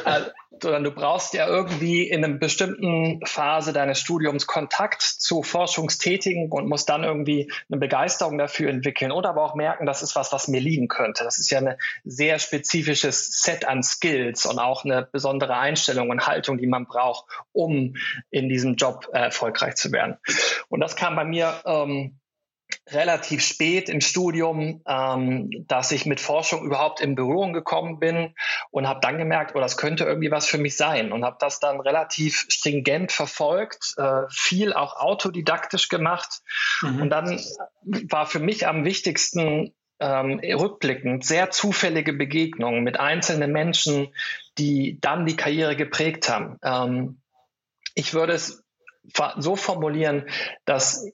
Ja. 0.05 0.27
Sondern 0.61 0.83
du 0.83 0.91
brauchst 0.91 1.33
ja 1.33 1.47
irgendwie 1.47 2.03
in 2.03 2.23
einer 2.23 2.35
bestimmten 2.35 3.19
Phase 3.25 3.73
deines 3.73 3.99
Studiums 3.99 4.47
Kontakt 4.47 5.01
zu 5.01 5.43
Forschungstätigen 5.43 6.51
und 6.51 6.67
musst 6.67 6.89
dann 6.89 7.03
irgendwie 7.03 7.51
eine 7.69 7.79
Begeisterung 7.79 8.37
dafür 8.37 8.69
entwickeln 8.69 9.11
oder 9.11 9.29
aber 9.29 9.43
auch 9.43 9.55
merken, 9.55 9.85
das 9.85 10.01
ist 10.01 10.15
was, 10.15 10.31
was 10.31 10.47
mir 10.47 10.59
liegen 10.59 10.87
könnte. 10.87 11.23
Das 11.23 11.37
ist 11.37 11.49
ja 11.49 11.59
ein 11.59 11.75
sehr 12.03 12.39
spezifisches 12.39 13.41
Set 13.41 13.67
an 13.67 13.83
Skills 13.83 14.45
und 14.45 14.59
auch 14.59 14.85
eine 14.85 15.07
besondere 15.11 15.57
Einstellung 15.57 16.09
und 16.09 16.27
Haltung, 16.27 16.57
die 16.57 16.67
man 16.67 16.85
braucht, 16.85 17.25
um 17.51 17.95
in 18.29 18.49
diesem 18.49 18.75
Job 18.75 19.07
äh, 19.13 19.19
erfolgreich 19.19 19.75
zu 19.75 19.91
werden. 19.91 20.17
Und 20.69 20.79
das 20.79 20.95
kam 20.95 21.15
bei 21.15 21.25
mir 21.25 21.61
ähm, 21.65 22.19
relativ 22.91 23.43
spät 23.43 23.89
im 23.89 24.01
Studium, 24.01 24.81
ähm, 24.88 25.49
dass 25.67 25.91
ich 25.91 26.05
mit 26.05 26.19
Forschung 26.19 26.63
überhaupt 26.63 27.01
in 27.01 27.15
Berührung 27.15 27.53
gekommen 27.53 27.99
bin 27.99 28.35
und 28.71 28.88
habe 28.88 28.99
dann 29.01 29.17
gemerkt, 29.17 29.55
oh, 29.55 29.59
das 29.59 29.77
könnte 29.77 30.05
irgendwie 30.05 30.31
was 30.31 30.47
für 30.47 30.57
mich 30.57 30.75
sein 30.77 31.11
und 31.11 31.23
habe 31.23 31.38
das 31.39 31.59
dann 31.59 31.79
relativ 31.79 32.45
stringent 32.49 33.11
verfolgt, 33.11 33.95
äh, 33.97 34.23
viel 34.29 34.73
auch 34.73 34.97
autodidaktisch 34.97 35.89
gemacht 35.89 36.41
mhm. 36.81 37.01
und 37.03 37.09
dann 37.09 37.39
war 38.09 38.25
für 38.25 38.39
mich 38.39 38.67
am 38.67 38.85
wichtigsten 38.85 39.73
ähm, 39.99 40.39
rückblickend 40.39 41.25
sehr 41.25 41.51
zufällige 41.51 42.13
Begegnungen 42.13 42.83
mit 42.83 42.99
einzelnen 42.99 43.51
Menschen, 43.51 44.13
die 44.57 44.97
dann 45.01 45.25
die 45.25 45.35
Karriere 45.35 45.75
geprägt 45.75 46.29
haben. 46.29 46.57
Ähm, 46.63 47.21
ich 47.95 48.13
würde 48.13 48.33
es 48.33 48.63
so 49.38 49.55
formulieren, 49.55 50.29
dass 50.65 51.05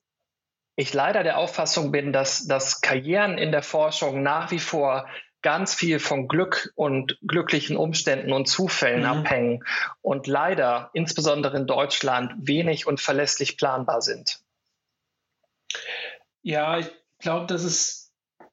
ich 0.76 0.94
leider 0.94 1.24
der 1.24 1.38
Auffassung 1.38 1.92
bin, 1.92 2.12
dass, 2.12 2.48
dass 2.48 2.82
Karrieren 2.82 3.38
in 3.38 3.52
der 3.52 3.64
Forschung 3.64 4.24
nach 4.24 4.52
wie 4.52 4.60
vor 4.60 5.08
ganz 5.42 5.76
viel 5.76 6.00
von 6.00 6.28
Glück 6.28 6.72
und 6.76 7.20
glücklichen 7.22 7.78
Umständen 7.78 8.34
und 8.34 8.48
Zufällen 8.48 9.02
mhm. 9.02 9.06
abhängen 9.06 9.64
und 10.02 10.26
leider 10.26 10.90
insbesondere 10.94 11.56
in 11.58 11.68
Deutschland 11.68 12.34
wenig 12.38 12.88
und 12.88 13.00
verlässlich 13.00 13.56
planbar 13.58 14.02
sind. 14.02 14.40
Ja, 16.42 16.80
ich 16.80 16.90
glaube, 17.20 17.46
das 17.46 17.64
ist 17.64 18.05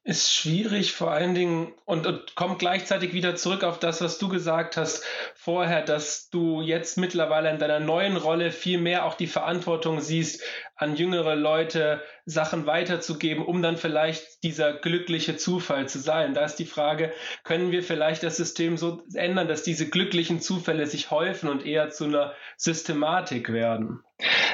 ist 0.05 0.33
schwierig, 0.33 0.91
vor 0.91 1.11
allen 1.11 1.33
Dingen 1.33 1.73
und, 1.85 2.05
und 2.05 2.35
kommt 2.35 2.59
gleichzeitig 2.59 3.13
wieder 3.13 3.35
zurück 3.35 3.63
auf 3.63 3.79
das, 3.79 4.01
was 4.01 4.17
du 4.17 4.27
gesagt 4.27 4.75
hast 4.75 5.05
vorher, 5.33 5.81
dass 5.81 6.29
du 6.29 6.61
jetzt 6.61 6.97
mittlerweile 6.97 7.49
in 7.49 7.57
deiner 7.57 7.79
neuen 7.79 8.17
Rolle 8.17 8.51
viel 8.51 8.79
mehr 8.79 9.05
auch 9.05 9.13
die 9.13 9.27
Verantwortung 9.27 10.01
siehst, 10.01 10.43
an 10.75 10.97
jüngere 10.97 11.35
Leute 11.35 12.01
Sachen 12.25 12.65
weiterzugeben, 12.65 13.45
um 13.45 13.61
dann 13.61 13.77
vielleicht 13.77 14.32
dieser 14.43 14.73
glückliche 14.73 15.37
Zufall 15.37 15.87
zu 15.87 15.99
sein. 15.99 16.33
Da 16.33 16.45
ist 16.45 16.57
die 16.57 16.65
Frage, 16.65 17.13
können 17.43 17.71
wir 17.71 17.81
vielleicht 17.81 18.23
das 18.23 18.37
System 18.37 18.77
so 18.77 19.01
ändern, 19.13 19.47
dass 19.47 19.63
diese 19.63 19.89
glücklichen 19.89 20.41
Zufälle 20.41 20.85
sich 20.85 21.11
häufen 21.11 21.49
und 21.49 21.65
eher 21.65 21.89
zu 21.89 22.05
einer 22.05 22.33
Systematik 22.57 23.51
werden? 23.51 24.03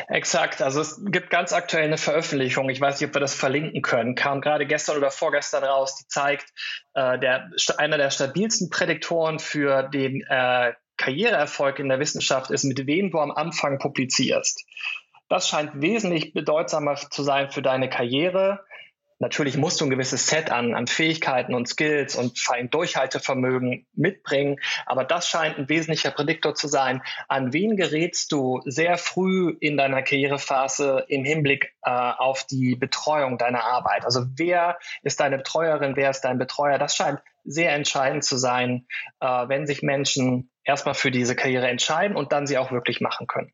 Exakt. 0.07 0.61
Also 0.61 0.81
es 0.81 1.01
gibt 1.05 1.29
ganz 1.29 1.53
aktuell 1.53 1.85
eine 1.85 1.97
Veröffentlichung, 1.97 2.69
ich 2.69 2.79
weiß 2.79 2.99
nicht, 2.99 3.09
ob 3.09 3.15
wir 3.15 3.21
das 3.21 3.35
verlinken 3.35 3.81
können, 3.81 4.15
kam 4.15 4.41
gerade 4.41 4.65
gestern 4.65 4.97
oder 4.97 5.11
vorgestern 5.11 5.63
raus, 5.63 5.97
die 5.97 6.07
zeigt, 6.07 6.45
äh, 6.93 7.19
der, 7.19 7.49
einer 7.77 7.97
der 7.97 8.09
stabilsten 8.09 8.69
Prädiktoren 8.69 9.39
für 9.39 9.83
den 9.83 10.21
äh, 10.27 10.73
Karriereerfolg 10.97 11.79
in 11.79 11.89
der 11.89 11.99
Wissenschaft 11.99 12.51
ist, 12.51 12.63
mit 12.63 12.85
wem 12.85 13.11
du 13.11 13.19
am 13.19 13.31
Anfang 13.31 13.79
publizierst. 13.79 14.65
Das 15.29 15.47
scheint 15.47 15.81
wesentlich 15.81 16.33
bedeutsamer 16.33 16.95
zu 16.95 17.23
sein 17.23 17.51
für 17.51 17.61
deine 17.61 17.89
Karriere 17.89 18.65
Natürlich 19.21 19.57
musst 19.57 19.81
du 19.81 19.85
ein 19.85 19.89
gewisses 19.89 20.27
Set 20.27 20.49
an, 20.49 20.73
an 20.73 20.87
Fähigkeiten 20.87 21.53
und 21.53 21.67
Skills 21.67 22.15
und 22.15 22.39
fein 22.39 22.69
Durchhaltevermögen 22.69 23.85
mitbringen, 23.93 24.57
aber 24.85 25.03
das 25.03 25.27
scheint 25.27 25.57
ein 25.57 25.67
wesentlicher 25.67 26.11
Prädiktor 26.11 26.55
zu 26.55 26.69
sein. 26.69 27.01
An 27.27 27.51
wen 27.51 27.75
gerätst 27.75 28.31
du 28.31 28.61
sehr 28.63 28.97
früh 28.97 29.57
in 29.59 29.75
deiner 29.75 30.03
Karrierephase 30.03 31.05
im 31.09 31.25
Hinblick 31.25 31.73
äh, 31.83 31.89
auf 31.89 32.45
die 32.45 32.77
Betreuung 32.77 33.37
deiner 33.37 33.65
Arbeit? 33.65 34.05
Also 34.05 34.25
wer 34.37 34.79
ist 35.03 35.19
deine 35.19 35.37
Betreuerin, 35.37 35.97
wer 35.97 36.09
ist 36.09 36.21
dein 36.21 36.39
Betreuer? 36.39 36.77
Das 36.77 36.95
scheint 36.95 37.19
sehr 37.43 37.73
entscheidend 37.73 38.23
zu 38.23 38.37
sein, 38.37 38.87
äh, 39.19 39.27
wenn 39.27 39.67
sich 39.67 39.81
Menschen 39.81 40.49
erstmal 40.63 40.95
für 40.95 41.11
diese 41.11 41.35
Karriere 41.35 41.67
entscheiden 41.67 42.15
und 42.15 42.31
dann 42.31 42.47
sie 42.47 42.57
auch 42.57 42.71
wirklich 42.71 43.01
machen 43.01 43.27
können 43.27 43.51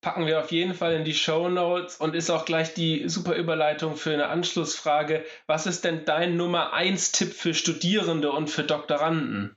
packen 0.00 0.26
wir 0.26 0.40
auf 0.40 0.50
jeden 0.50 0.74
Fall 0.74 0.94
in 0.94 1.04
die 1.04 1.14
Show 1.14 1.48
Notes 1.48 1.96
und 1.96 2.14
ist 2.14 2.30
auch 2.30 2.44
gleich 2.44 2.74
die 2.74 3.08
super 3.08 3.34
Überleitung 3.34 3.96
für 3.96 4.12
eine 4.12 4.28
Anschlussfrage. 4.28 5.24
Was 5.46 5.66
ist 5.66 5.84
denn 5.84 6.04
dein 6.04 6.36
Nummer 6.36 6.72
1 6.72 7.12
Tipp 7.12 7.32
für 7.32 7.54
Studierende 7.54 8.32
und 8.32 8.48
für 8.48 8.64
Doktoranden? 8.64 9.56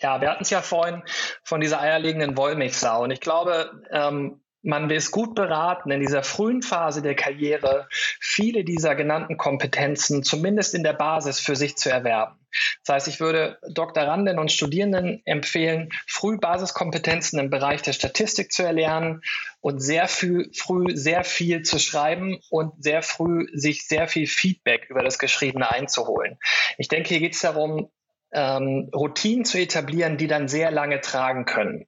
Ja, 0.00 0.20
wir 0.20 0.30
hatten 0.30 0.42
es 0.42 0.50
ja 0.50 0.62
vorhin 0.62 1.02
von 1.42 1.60
dieser 1.60 1.80
eierlegenden 1.80 2.36
Wollmilchsau 2.36 3.02
und 3.04 3.10
ich 3.10 3.20
glaube, 3.20 3.82
ähm, 3.90 4.42
man 4.62 4.88
ist 4.90 5.10
gut 5.10 5.34
beraten, 5.34 5.90
in 5.90 6.00
dieser 6.00 6.22
frühen 6.22 6.62
Phase 6.62 7.02
der 7.02 7.16
Karriere 7.16 7.88
viele 8.20 8.64
dieser 8.64 8.94
genannten 8.94 9.36
Kompetenzen 9.36 10.22
zumindest 10.22 10.74
in 10.74 10.84
der 10.84 10.92
Basis 10.92 11.40
für 11.40 11.56
sich 11.56 11.76
zu 11.76 11.90
erwerben. 11.90 12.41
Das 12.84 12.94
heißt, 12.94 13.08
ich 13.08 13.20
würde 13.20 13.58
Doktoranden 13.68 14.38
und 14.38 14.52
Studierenden 14.52 15.22
empfehlen, 15.24 15.90
früh 16.06 16.38
Basiskompetenzen 16.38 17.38
im 17.38 17.50
Bereich 17.50 17.82
der 17.82 17.92
Statistik 17.92 18.52
zu 18.52 18.62
erlernen 18.62 19.22
und 19.60 19.80
sehr 19.80 20.08
früh, 20.08 20.50
früh 20.54 20.96
sehr 20.96 21.24
viel 21.24 21.62
zu 21.62 21.78
schreiben 21.78 22.38
und 22.50 22.82
sehr 22.82 23.02
früh 23.02 23.46
sich 23.52 23.86
sehr 23.86 24.08
viel 24.08 24.26
Feedback 24.26 24.86
über 24.88 25.02
das 25.02 25.18
Geschriebene 25.18 25.70
einzuholen. 25.70 26.38
Ich 26.78 26.88
denke, 26.88 27.10
hier 27.10 27.20
geht 27.20 27.34
es 27.34 27.40
darum, 27.40 27.90
ähm, 28.32 28.90
Routinen 28.94 29.44
zu 29.44 29.58
etablieren, 29.58 30.16
die 30.16 30.26
dann 30.26 30.48
sehr 30.48 30.70
lange 30.70 31.00
tragen 31.00 31.44
können. 31.44 31.86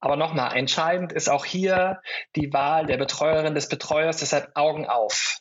Aber 0.00 0.16
nochmal, 0.16 0.56
entscheidend 0.56 1.12
ist 1.12 1.28
auch 1.28 1.44
hier 1.44 2.00
die 2.36 2.52
Wahl 2.52 2.86
der 2.86 2.96
Betreuerin 2.96 3.54
des 3.54 3.68
Betreuers, 3.68 4.18
deshalb 4.18 4.50
Augen 4.54 4.86
auf. 4.86 5.40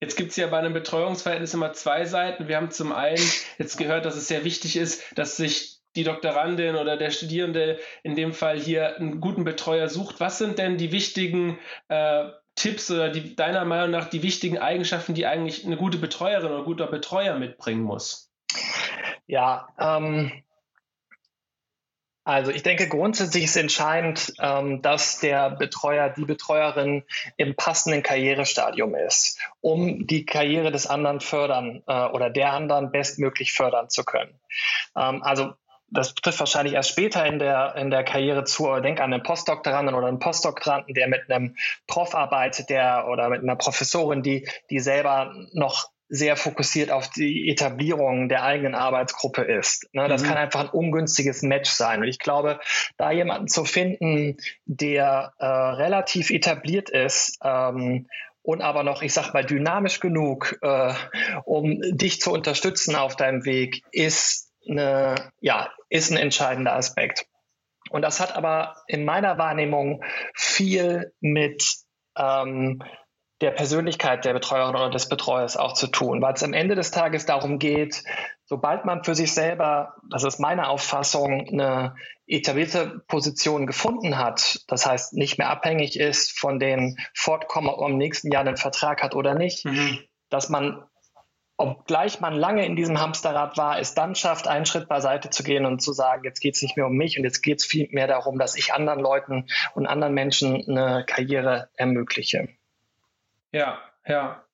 Jetzt 0.00 0.16
gibt 0.16 0.30
es 0.30 0.36
ja 0.36 0.46
bei 0.48 0.58
einem 0.58 0.74
Betreuungsverhältnis 0.74 1.54
immer 1.54 1.72
zwei 1.72 2.04
Seiten. 2.04 2.48
Wir 2.48 2.56
haben 2.56 2.70
zum 2.70 2.92
einen 2.92 3.22
jetzt 3.58 3.78
gehört, 3.78 4.04
dass 4.04 4.16
es 4.16 4.28
sehr 4.28 4.44
wichtig 4.44 4.76
ist, 4.76 5.02
dass 5.18 5.36
sich 5.36 5.80
die 5.96 6.04
Doktorandin 6.04 6.76
oder 6.76 6.98
der 6.98 7.10
Studierende 7.10 7.78
in 8.02 8.14
dem 8.14 8.34
Fall 8.34 8.58
hier 8.58 8.96
einen 8.96 9.20
guten 9.20 9.44
Betreuer 9.44 9.88
sucht. 9.88 10.20
Was 10.20 10.38
sind 10.38 10.58
denn 10.58 10.76
die 10.76 10.92
wichtigen 10.92 11.58
äh, 11.88 12.28
Tipps 12.54 12.90
oder 12.90 13.08
die, 13.08 13.34
deiner 13.34 13.64
Meinung 13.64 13.90
nach 13.90 14.08
die 14.08 14.22
wichtigen 14.22 14.58
Eigenschaften, 14.58 15.14
die 15.14 15.26
eigentlich 15.26 15.64
eine 15.64 15.76
gute 15.76 15.98
Betreuerin 15.98 16.52
oder 16.52 16.64
guter 16.64 16.86
Betreuer 16.86 17.38
mitbringen 17.38 17.82
muss? 17.82 18.30
Ja, 19.26 19.68
ähm, 19.78 20.30
also 22.26 22.50
ich 22.50 22.64
denke, 22.64 22.88
grundsätzlich 22.88 23.44
ist 23.44 23.56
entscheidend, 23.56 24.32
ähm, 24.40 24.82
dass 24.82 25.20
der 25.20 25.48
Betreuer, 25.50 26.08
die 26.08 26.24
Betreuerin 26.24 27.04
im 27.36 27.54
passenden 27.54 28.02
Karrierestadium 28.02 28.96
ist, 28.96 29.38
um 29.60 30.08
die 30.08 30.26
Karriere 30.26 30.72
des 30.72 30.88
anderen 30.88 31.20
fördern 31.20 31.84
äh, 31.86 32.06
oder 32.06 32.28
der 32.28 32.52
anderen 32.52 32.90
bestmöglich 32.90 33.52
fördern 33.52 33.90
zu 33.90 34.04
können. 34.04 34.40
Ähm, 34.96 35.22
also 35.22 35.52
das 35.88 36.16
trifft 36.16 36.40
wahrscheinlich 36.40 36.74
erst 36.74 36.90
später 36.90 37.24
in 37.24 37.38
der, 37.38 37.76
in 37.76 37.90
der 37.90 38.02
Karriere 38.02 38.42
zu. 38.42 38.74
Denk 38.80 39.00
an 39.00 39.12
einen 39.12 39.22
Postdoktoranden 39.22 39.94
oder 39.94 40.08
einen 40.08 40.18
Postdoktoranden, 40.18 40.94
der 40.94 41.06
mit 41.06 41.30
einem 41.30 41.54
Prof 41.86 42.16
arbeitet, 42.16 42.70
der 42.70 43.06
oder 43.08 43.28
mit 43.28 43.42
einer 43.42 43.54
Professorin, 43.54 44.24
die, 44.24 44.48
die 44.68 44.80
selber 44.80 45.32
noch 45.52 45.90
sehr 46.08 46.36
fokussiert 46.36 46.90
auf 46.90 47.10
die 47.10 47.48
Etablierung 47.50 48.28
der 48.28 48.44
eigenen 48.44 48.74
Arbeitsgruppe 48.74 49.42
ist. 49.42 49.88
Ne, 49.92 50.08
das 50.08 50.22
mhm. 50.22 50.26
kann 50.28 50.36
einfach 50.36 50.60
ein 50.60 50.70
ungünstiges 50.70 51.42
Match 51.42 51.70
sein. 51.70 52.00
Und 52.00 52.08
ich 52.08 52.18
glaube, 52.18 52.60
da 52.96 53.10
jemanden 53.10 53.48
zu 53.48 53.64
finden, 53.64 54.36
der 54.64 55.32
äh, 55.38 55.46
relativ 55.46 56.30
etabliert 56.30 56.90
ist, 56.90 57.38
ähm, 57.42 58.06
und 58.46 58.62
aber 58.62 58.84
noch, 58.84 59.02
ich 59.02 59.12
sag 59.12 59.34
mal, 59.34 59.44
dynamisch 59.44 59.98
genug, 59.98 60.56
äh, 60.62 60.94
um 61.44 61.80
dich 61.82 62.20
zu 62.20 62.30
unterstützen 62.30 62.94
auf 62.94 63.16
deinem 63.16 63.44
Weg, 63.44 63.82
ist 63.90 64.52
eine, 64.70 65.32
ja, 65.40 65.72
ist 65.88 66.12
ein 66.12 66.16
entscheidender 66.16 66.74
Aspekt. 66.74 67.26
Und 67.90 68.02
das 68.02 68.20
hat 68.20 68.36
aber 68.36 68.76
in 68.86 69.04
meiner 69.04 69.36
Wahrnehmung 69.38 70.04
viel 70.32 71.12
mit 71.20 71.64
ähm, 72.16 72.82
der 73.40 73.50
Persönlichkeit 73.50 74.24
der 74.24 74.32
Betreuerin 74.32 74.74
oder 74.74 74.90
des 74.90 75.08
Betreuers 75.08 75.56
auch 75.56 75.74
zu 75.74 75.88
tun, 75.88 76.22
weil 76.22 76.34
es 76.34 76.42
am 76.42 76.54
Ende 76.54 76.74
des 76.74 76.90
Tages 76.90 77.26
darum 77.26 77.58
geht, 77.58 78.02
sobald 78.46 78.84
man 78.84 79.04
für 79.04 79.14
sich 79.14 79.34
selber, 79.34 79.94
das 80.10 80.24
ist 80.24 80.38
meine 80.38 80.68
Auffassung, 80.68 81.46
eine 81.48 81.94
etablierte 82.26 83.02
Position 83.08 83.66
gefunden 83.66 84.18
hat, 84.18 84.64
das 84.68 84.86
heißt 84.86 85.12
nicht 85.12 85.38
mehr 85.38 85.50
abhängig 85.50 85.98
ist 85.98 86.38
von 86.38 86.58
den 86.58 86.96
Fortkommen, 87.14 87.68
ob 87.68 87.80
man 87.80 87.92
im 87.92 87.98
nächsten 87.98 88.32
Jahr 88.32 88.40
einen 88.40 88.56
Vertrag 88.56 89.02
hat 89.02 89.14
oder 89.14 89.34
nicht, 89.34 89.66
mhm. 89.66 89.98
dass 90.30 90.48
man, 90.48 90.82
obgleich 91.58 92.20
man 92.20 92.34
lange 92.34 92.64
in 92.64 92.74
diesem 92.74 93.00
Hamsterrad 93.00 93.58
war, 93.58 93.78
es 93.78 93.94
dann 93.94 94.14
schafft, 94.14 94.48
einen 94.48 94.66
Schritt 94.66 94.88
beiseite 94.88 95.28
zu 95.28 95.42
gehen 95.42 95.66
und 95.66 95.82
zu 95.82 95.92
sagen, 95.92 96.24
jetzt 96.24 96.40
geht 96.40 96.54
es 96.54 96.62
nicht 96.62 96.76
mehr 96.76 96.86
um 96.86 96.96
mich 96.96 97.18
und 97.18 97.24
jetzt 97.24 97.42
geht 97.42 97.60
es 97.60 97.66
viel 97.66 97.88
mehr 97.90 98.06
darum, 98.06 98.38
dass 98.38 98.56
ich 98.56 98.72
anderen 98.72 99.00
Leuten 99.00 99.46
und 99.74 99.86
anderen 99.86 100.14
Menschen 100.14 100.64
eine 100.68 101.04
Karriere 101.04 101.68
ermögliche. 101.74 102.48
Ja, 103.52 103.80
ja. 104.06 104.44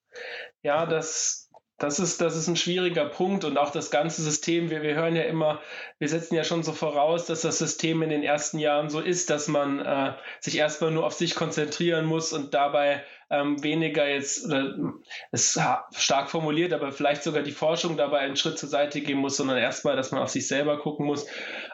Ja, 0.62 0.86
das, 0.86 1.50
Das 1.78 1.98
ist, 1.98 2.20
das 2.20 2.36
ist 2.36 2.46
ein 2.48 2.56
schwieriger 2.56 3.06
Punkt 3.06 3.44
und 3.44 3.58
auch 3.58 3.70
das 3.72 3.90
ganze 3.90 4.22
System. 4.22 4.70
Wir, 4.70 4.82
wir 4.82 4.94
hören 4.94 5.16
ja 5.16 5.24
immer, 5.24 5.60
wir 5.98 6.08
setzen 6.08 6.36
ja 6.36 6.44
schon 6.44 6.62
so 6.62 6.72
voraus, 6.72 7.26
dass 7.26 7.42
das 7.42 7.58
System 7.58 8.02
in 8.02 8.10
den 8.10 8.22
ersten 8.22 8.58
Jahren 8.60 8.88
so 8.90 9.00
ist, 9.00 9.30
dass 9.30 9.48
man 9.48 9.80
äh, 9.80 10.14
sich 10.40 10.56
erstmal 10.58 10.92
nur 10.92 11.04
auf 11.06 11.14
sich 11.14 11.34
konzentrieren 11.34 12.04
muss 12.06 12.32
und 12.32 12.54
dabei 12.54 13.04
ähm, 13.32 13.62
weniger 13.62 14.06
jetzt, 14.06 14.44
oder 14.44 14.76
ist 15.32 15.58
stark 15.96 16.30
formuliert, 16.30 16.74
aber 16.74 16.92
vielleicht 16.92 17.22
sogar 17.22 17.42
die 17.42 17.50
Forschung 17.50 17.96
dabei 17.96 18.18
einen 18.18 18.36
Schritt 18.36 18.58
zur 18.58 18.68
Seite 18.68 19.00
gehen 19.00 19.18
muss, 19.18 19.38
sondern 19.38 19.56
erstmal, 19.56 19.96
dass 19.96 20.12
man 20.12 20.22
auf 20.22 20.28
sich 20.28 20.46
selber 20.46 20.78
gucken 20.78 21.06
muss. 21.06 21.26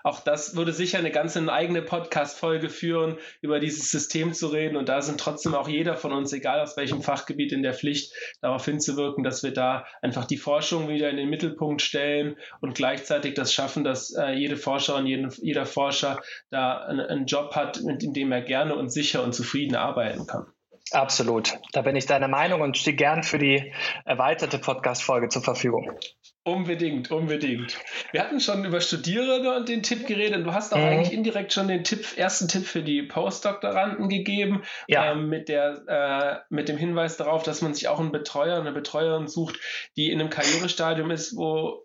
Auch 0.05 0.21
das 0.21 0.55
würde 0.55 0.73
sicher 0.73 0.99
eine 0.99 1.11
ganze 1.11 1.53
eigene 1.53 1.83
Podcast-Folge 1.83 2.71
führen, 2.71 3.19
über 3.41 3.59
dieses 3.59 3.91
System 3.91 4.33
zu 4.33 4.47
reden. 4.49 4.77
Und 4.77 4.89
da 4.89 5.03
sind 5.03 5.19
trotzdem 5.19 5.55
auch 5.55 5.69
jeder 5.69 5.97
von 5.97 6.13
uns, 6.13 6.33
egal 6.33 6.61
aus 6.61 6.77
welchem 6.77 7.03
Fachgebiet, 7.03 7.53
in 7.53 7.65
der 7.65 7.75
Pflicht, 7.75 8.13
darauf 8.41 8.65
hinzuwirken, 8.65 9.25
dass 9.25 9.43
wir 9.43 9.53
da 9.53 9.85
einfach 10.01 10.27
die 10.27 10.37
Forschung 10.37 10.89
wieder 10.89 11.11
in 11.11 11.17
den 11.17 11.29
Mittelpunkt 11.29 11.83
stellen 11.83 12.37
und 12.61 12.77
gleichzeitig 12.77 13.35
das 13.35 13.53
schaffen, 13.53 13.83
dass 13.83 14.15
äh, 14.15 14.31
jede 14.33 14.57
Forscherin, 14.57 15.07
jeden, 15.07 15.31
jeder 15.43 15.67
Forscher 15.67 16.21
da 16.51 16.79
einen, 16.79 17.01
einen 17.01 17.27
Job 17.27 17.57
hat, 17.57 17.79
in 17.79 18.13
dem 18.13 18.31
er 18.31 18.43
gerne 18.43 18.77
und 18.77 18.91
sicher 18.91 19.25
und 19.25 19.35
zufrieden 19.35 19.75
arbeiten 19.75 20.27
kann. 20.27 20.47
Absolut. 20.93 21.59
Da 21.73 21.83
bin 21.83 21.97
ich 21.97 22.07
deiner 22.07 22.29
Meinung 22.29 22.61
und 22.61 22.77
stehe 22.77 22.97
gern 22.97 23.23
für 23.23 23.39
die 23.39 23.73
erweiterte 24.05 24.59
Podcast-Folge 24.59 25.29
zur 25.29 25.43
Verfügung. 25.43 25.99
Unbedingt, 26.45 27.11
unbedingt. 27.11 27.77
Wir 28.11 28.23
hatten 28.23 28.41
schon 28.41 28.65
über 28.65 28.81
Studierende 28.81 29.55
und 29.55 29.69
den 29.69 29.83
Tipp 29.83 30.07
geredet. 30.07 30.47
Du 30.47 30.55
hast 30.55 30.73
auch 30.73 30.79
mhm. 30.79 30.85
eigentlich 30.85 31.13
indirekt 31.13 31.53
schon 31.53 31.69
den 31.69 31.85
Tipp, 31.85 32.07
ersten 32.17 32.49
Tipp 32.49 32.65
für 32.65 32.83
die 32.83 33.03
Postdoktoranden 33.03 34.09
gegeben, 34.09 34.63
ja. 34.87 35.13
ähm, 35.13 35.29
mit, 35.29 35.51
der, 35.51 35.83
äh, 35.87 36.39
mit 36.49 36.71
dem 36.71 36.79
Hinweis 36.79 37.19
darauf, 37.19 37.43
dass 37.43 37.61
man 37.61 37.75
sich 37.75 37.89
auch 37.89 38.01
einen 38.01 38.13
Betreuer, 38.13 38.59
eine 38.59 38.73
Betreuerin 38.73 39.29
sucht, 39.29 39.59
die 39.97 40.11
in 40.11 40.21
einem 40.21 40.31
Karrierestadium 40.31 41.11
ist, 41.11 41.37
wo 41.37 41.85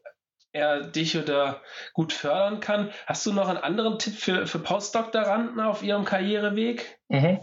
er 0.54 0.82
dich 0.82 1.18
oder 1.18 1.62
gut 1.94 2.14
fördern 2.14 2.60
kann. 2.60 2.92
Hast 3.08 3.26
du 3.26 3.34
noch 3.34 3.50
einen 3.50 3.58
anderen 3.58 3.98
Tipp 3.98 4.14
für, 4.14 4.46
für 4.48 4.60
Postdoktoranden 4.60 5.60
auf 5.60 5.84
ihrem 5.84 6.06
Karriereweg? 6.06 7.00
Mhm. 7.14 7.40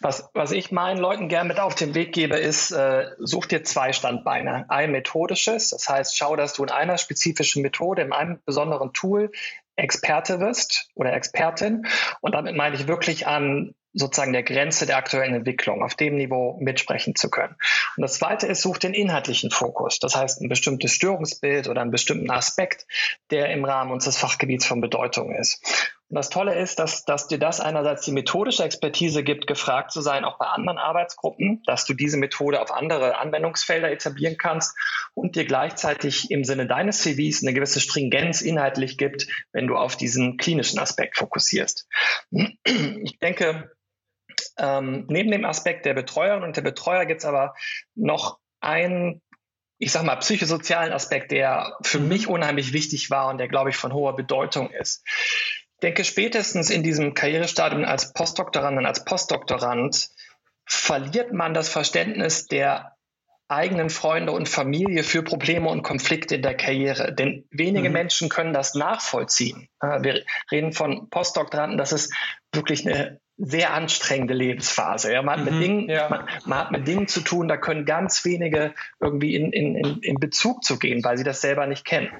Was, 0.00 0.28
was 0.34 0.50
ich 0.50 0.72
meinen 0.72 0.98
Leuten 0.98 1.28
gerne 1.28 1.48
mit 1.48 1.60
auf 1.60 1.76
den 1.76 1.94
Weg 1.94 2.12
gebe, 2.12 2.36
ist, 2.36 2.72
äh, 2.72 3.06
such 3.20 3.46
dir 3.46 3.62
zwei 3.62 3.92
Standbeine. 3.92 4.64
Ein 4.68 4.90
methodisches, 4.90 5.70
das 5.70 5.88
heißt, 5.88 6.18
schau, 6.18 6.34
dass 6.34 6.54
du 6.54 6.64
in 6.64 6.70
einer 6.70 6.98
spezifischen 6.98 7.62
Methode, 7.62 8.02
in 8.02 8.12
einem 8.12 8.40
besonderen 8.44 8.92
Tool 8.92 9.30
Experte 9.76 10.40
wirst 10.40 10.90
oder 10.96 11.12
Expertin. 11.12 11.86
Und 12.22 12.34
damit 12.34 12.56
meine 12.56 12.74
ich 12.74 12.88
wirklich 12.88 13.28
an 13.28 13.74
sozusagen 13.92 14.32
der 14.32 14.42
Grenze 14.42 14.86
der 14.86 14.96
aktuellen 14.96 15.34
Entwicklung, 15.34 15.82
auf 15.84 15.94
dem 15.94 16.16
Niveau 16.16 16.58
mitsprechen 16.60 17.14
zu 17.14 17.30
können. 17.30 17.54
Und 17.96 18.02
das 18.02 18.14
zweite 18.14 18.48
ist, 18.48 18.60
such 18.60 18.78
den 18.78 18.92
inhaltlichen 18.92 19.52
Fokus. 19.52 20.00
Das 20.00 20.16
heißt, 20.16 20.40
ein 20.40 20.48
bestimmtes 20.48 20.90
Störungsbild 20.92 21.68
oder 21.68 21.80
einen 21.80 21.92
bestimmten 21.92 22.30
Aspekt, 22.30 22.86
der 23.30 23.50
im 23.50 23.64
Rahmen 23.64 23.92
unseres 23.92 24.16
Fachgebiets 24.16 24.66
von 24.66 24.80
Bedeutung 24.80 25.32
ist. 25.32 25.92
Und 26.08 26.16
das 26.16 26.28
Tolle 26.28 26.54
ist, 26.54 26.78
dass, 26.78 27.04
dass 27.04 27.28
dir 27.28 27.38
das 27.38 27.60
einerseits 27.60 28.02
die 28.04 28.12
methodische 28.12 28.62
Expertise 28.62 29.24
gibt, 29.24 29.46
gefragt 29.46 29.90
zu 29.90 30.02
sein, 30.02 30.24
auch 30.24 30.38
bei 30.38 30.46
anderen 30.46 30.78
Arbeitsgruppen, 30.78 31.62
dass 31.66 31.86
du 31.86 31.94
diese 31.94 32.18
Methode 32.18 32.60
auf 32.60 32.70
andere 32.70 33.16
Anwendungsfelder 33.16 33.90
etablieren 33.90 34.36
kannst 34.36 34.76
und 35.14 35.34
dir 35.34 35.46
gleichzeitig 35.46 36.30
im 36.30 36.44
Sinne 36.44 36.66
deines 36.66 37.00
CVs 37.00 37.42
eine 37.42 37.54
gewisse 37.54 37.80
Stringenz 37.80 38.42
inhaltlich 38.42 38.98
gibt, 38.98 39.26
wenn 39.52 39.66
du 39.66 39.76
auf 39.76 39.96
diesen 39.96 40.36
klinischen 40.36 40.78
Aspekt 40.78 41.16
fokussierst. 41.16 41.88
Ich 42.30 43.18
denke, 43.20 43.70
ähm, 44.58 45.06
neben 45.08 45.30
dem 45.30 45.44
Aspekt 45.44 45.86
der 45.86 45.94
Betreuerin 45.94 46.42
und 46.42 46.56
der 46.56 46.62
Betreuer 46.62 47.06
gibt 47.06 47.20
es 47.20 47.24
aber 47.24 47.54
noch 47.94 48.38
einen 48.60 49.22
ich 49.78 49.90
sag 49.90 50.04
mal, 50.04 50.16
psychosozialen 50.16 50.92
Aspekt, 50.92 51.32
der 51.32 51.76
für 51.82 51.98
mich 51.98 52.28
unheimlich 52.28 52.72
wichtig 52.72 53.10
war 53.10 53.28
und 53.28 53.38
der, 53.38 53.48
glaube 53.48 53.70
ich, 53.70 53.76
von 53.76 53.92
hoher 53.92 54.14
Bedeutung 54.14 54.70
ist. 54.70 55.04
Ich 55.84 55.86
denke, 55.86 56.04
spätestens 56.04 56.70
in 56.70 56.82
diesem 56.82 57.12
Karrierestadium 57.12 57.84
als 57.84 58.14
Postdoktorand 58.14 58.78
und 58.78 58.86
als 58.86 59.04
Postdoktorand 59.04 60.08
verliert 60.64 61.34
man 61.34 61.52
das 61.52 61.68
Verständnis 61.68 62.46
der 62.46 62.96
eigenen 63.48 63.90
Freunde 63.90 64.32
und 64.32 64.48
Familie 64.48 65.02
für 65.02 65.22
Probleme 65.22 65.68
und 65.68 65.82
Konflikte 65.82 66.36
in 66.36 66.40
der 66.40 66.56
Karriere. 66.56 67.14
Denn 67.14 67.46
wenige 67.50 67.90
mhm. 67.90 67.92
Menschen 67.92 68.28
können 68.30 68.54
das 68.54 68.74
nachvollziehen. 68.74 69.68
Wir 69.78 70.24
reden 70.50 70.72
von 70.72 71.10
Postdoktoranden, 71.10 71.76
das 71.76 71.92
ist 71.92 72.14
wirklich 72.50 72.88
eine 72.88 73.20
sehr 73.36 73.74
anstrengende 73.74 74.34
Lebensphase. 74.34 75.12
Ja, 75.12 75.22
man, 75.22 75.40
hat 75.40 75.46
mhm, 75.46 75.52
mit 75.52 75.62
Dingen, 75.62 75.88
ja. 75.88 76.08
man, 76.08 76.28
man, 76.44 76.58
hat 76.58 76.70
mit 76.70 76.86
Dingen 76.86 77.08
zu 77.08 77.20
tun, 77.20 77.48
da 77.48 77.56
können 77.56 77.84
ganz 77.84 78.24
wenige 78.24 78.74
irgendwie 79.00 79.34
in, 79.34 79.52
in, 79.52 79.74
in, 79.74 79.98
in 80.02 80.20
Bezug 80.20 80.62
zu 80.62 80.78
gehen, 80.78 81.02
weil 81.02 81.18
sie 81.18 81.24
das 81.24 81.40
selber 81.40 81.66
nicht 81.66 81.84
kennen. 81.84 82.10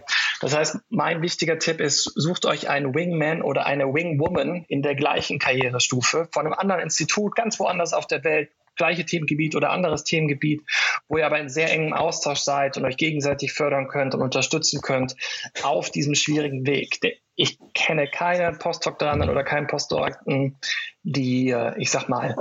Das 0.40 0.56
heißt, 0.56 0.78
mein 0.90 1.22
wichtiger 1.22 1.58
Tipp 1.58 1.80
ist, 1.80 2.04
sucht 2.16 2.46
euch 2.46 2.68
einen 2.68 2.94
Wingman 2.94 3.42
oder 3.42 3.66
eine 3.66 3.94
Wingwoman 3.94 4.64
in 4.68 4.82
der 4.82 4.96
gleichen 4.96 5.38
Karrierestufe 5.38 6.28
von 6.32 6.46
einem 6.46 6.54
anderen 6.54 6.82
Institut, 6.82 7.36
ganz 7.36 7.60
woanders 7.60 7.92
auf 7.92 8.06
der 8.06 8.24
Welt, 8.24 8.50
gleiche 8.76 9.04
Themengebiet 9.04 9.54
oder 9.54 9.70
anderes 9.70 10.04
Themengebiet, 10.04 10.62
wo 11.08 11.18
ihr 11.18 11.26
aber 11.26 11.38
in 11.38 11.48
sehr 11.48 11.72
engem 11.72 11.92
Austausch 11.92 12.40
seid 12.40 12.76
und 12.76 12.84
euch 12.84 12.96
gegenseitig 12.96 13.52
fördern 13.52 13.88
könnt 13.88 14.14
und 14.14 14.22
unterstützen 14.22 14.80
könnt 14.80 15.16
auf 15.62 15.90
diesem 15.90 16.14
schwierigen 16.14 16.66
Weg 16.66 17.00
ich 17.36 17.58
kenne 17.74 18.08
keine 18.08 18.52
Postdoktoranden 18.52 19.28
oder 19.28 19.42
keinen 19.42 19.66
Postdoktoranden, 19.66 20.56
die, 21.02 21.50
äh, 21.50 21.74
ich 21.78 21.90
sag 21.90 22.08
mal, 22.08 22.36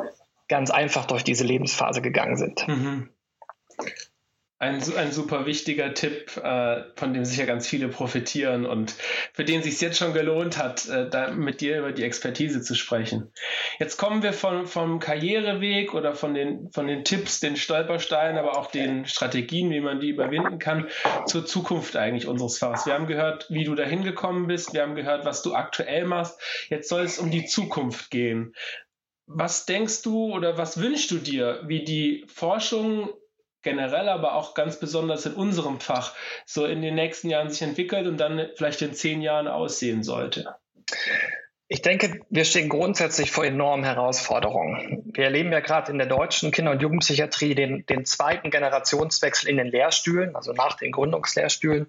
ganz 0.48 0.69
einfach 0.69 1.06
durch 1.06 1.24
diese 1.24 1.43
Lebensphase 1.43 2.02
gegangen 2.02 2.38
sind. 2.38 2.67
Mhm 2.67 3.10
ein, 4.63 4.82
ein 4.95 5.12
super 5.12 5.45
wichtiger 5.45 5.93
Tipp, 5.93 6.38
äh, 6.38 6.84
von 6.95 7.13
dem 7.13 7.26
sicher 7.26 7.45
ganz 7.45 7.67
viele 7.67 7.89
profitieren 7.89 8.65
und 8.65 8.95
für 9.34 9.43
den 9.43 9.62
sich 9.62 9.80
jetzt 9.82 9.97
schon 9.97 10.13
gelohnt 10.13 10.58
hat, 10.58 10.88
äh, 10.88 11.10
da 11.10 11.32
mit 11.32 11.60
dir 11.60 11.80
über 11.80 11.91
die 11.91 12.04
Expertise 12.04 12.62
zu 12.62 12.73
sprechen. 12.73 13.32
Jetzt 13.78 13.97
kommen 13.97 14.23
wir 14.23 14.32
von, 14.32 14.65
vom 14.65 14.99
Karriereweg 14.99 15.93
oder 15.93 16.15
von 16.15 16.34
den, 16.34 16.71
von 16.71 16.88
den 16.88 17.04
Tipps, 17.04 17.41
den 17.41 17.58
Stolpersteinen, 17.58 18.38
aber 18.38 18.58
auch 18.58 18.71
den 18.71 19.06
Strategien, 19.06 19.69
wie 19.69 19.82
man 19.82 19.99
die 19.99 20.10
überwinden 20.10 20.60
kann, 20.60 20.88
zur 21.26 21.45
Zukunft 21.45 21.97
eigentlich 21.97 22.28
unseres 22.28 22.58
Fachs. 22.58 22.86
Wir 22.86 22.93
haben 22.93 23.08
gehört, 23.08 23.47
wie 23.49 23.65
du 23.65 23.76
dahin 23.76 24.04
gekommen 24.04 24.47
bist. 24.47 24.73
Wir 24.73 24.84
haben 24.84 24.95
gehört, 24.95 25.26
was 25.26 25.41
du 25.41 25.54
aktuell 25.54 26.06
machst. 26.06 26.39
Jetzt 26.69 26.88
soll 26.88 27.02
es 27.02 27.19
um 27.19 27.32
die 27.32 27.45
Zukunft 27.45 28.12
gehen. 28.12 28.56
Was 29.26 29.65
denkst 29.65 30.04
du 30.04 30.34
oder 30.34 30.58
was 30.58 30.80
wünschst 30.80 31.12
du 31.12 31.17
dir, 31.17 31.63
wie 31.65 31.84
die 31.84 32.26
Forschung 32.28 33.10
generell, 33.63 34.10
aber 34.10 34.36
auch 34.36 34.54
ganz 34.54 34.80
besonders 34.80 35.26
in 35.26 35.34
unserem 35.34 35.80
Fach 35.80 36.13
so 36.45 36.65
in 36.65 36.82
den 36.82 36.95
nächsten 36.95 37.30
Jahren 37.30 37.49
sich 37.49 37.62
entwickelt 37.62 38.08
und 38.08 38.17
dann 38.17 38.49
vielleicht 38.56 38.82
in 38.82 38.93
zehn 38.93 39.21
Jahren 39.21 39.47
aussehen 39.47 40.04
sollte? 40.04 40.56
Ich 41.69 41.82
denke, 41.82 42.19
wir 42.30 42.45
stehen 42.45 42.69
grundsätzlich 42.69 43.32
vor 43.32 43.45
enormen 43.45 43.84
Herausforderungen. 43.84 45.12
Wir 45.13 45.23
erleben 45.23 45.52
ja 45.52 45.60
gerade 45.60 45.91
in 45.91 45.97
der 45.97 46.06
deutschen 46.06 46.52
Kinder- 46.52 46.71
und 46.71 46.82
Jugendpsychiatrie 46.82 47.56
den, 47.56 47.86
den 47.88 48.06
zweiten 48.06 48.52
Generationswechsel 48.52 49.49
in 49.49 49.58
den 49.58 49.67
Lehrstühlen, 49.67 50.36
also 50.36 50.52
nach 50.52 50.76
den 50.76 50.91
Gründungslehrstühlen. 50.91 51.88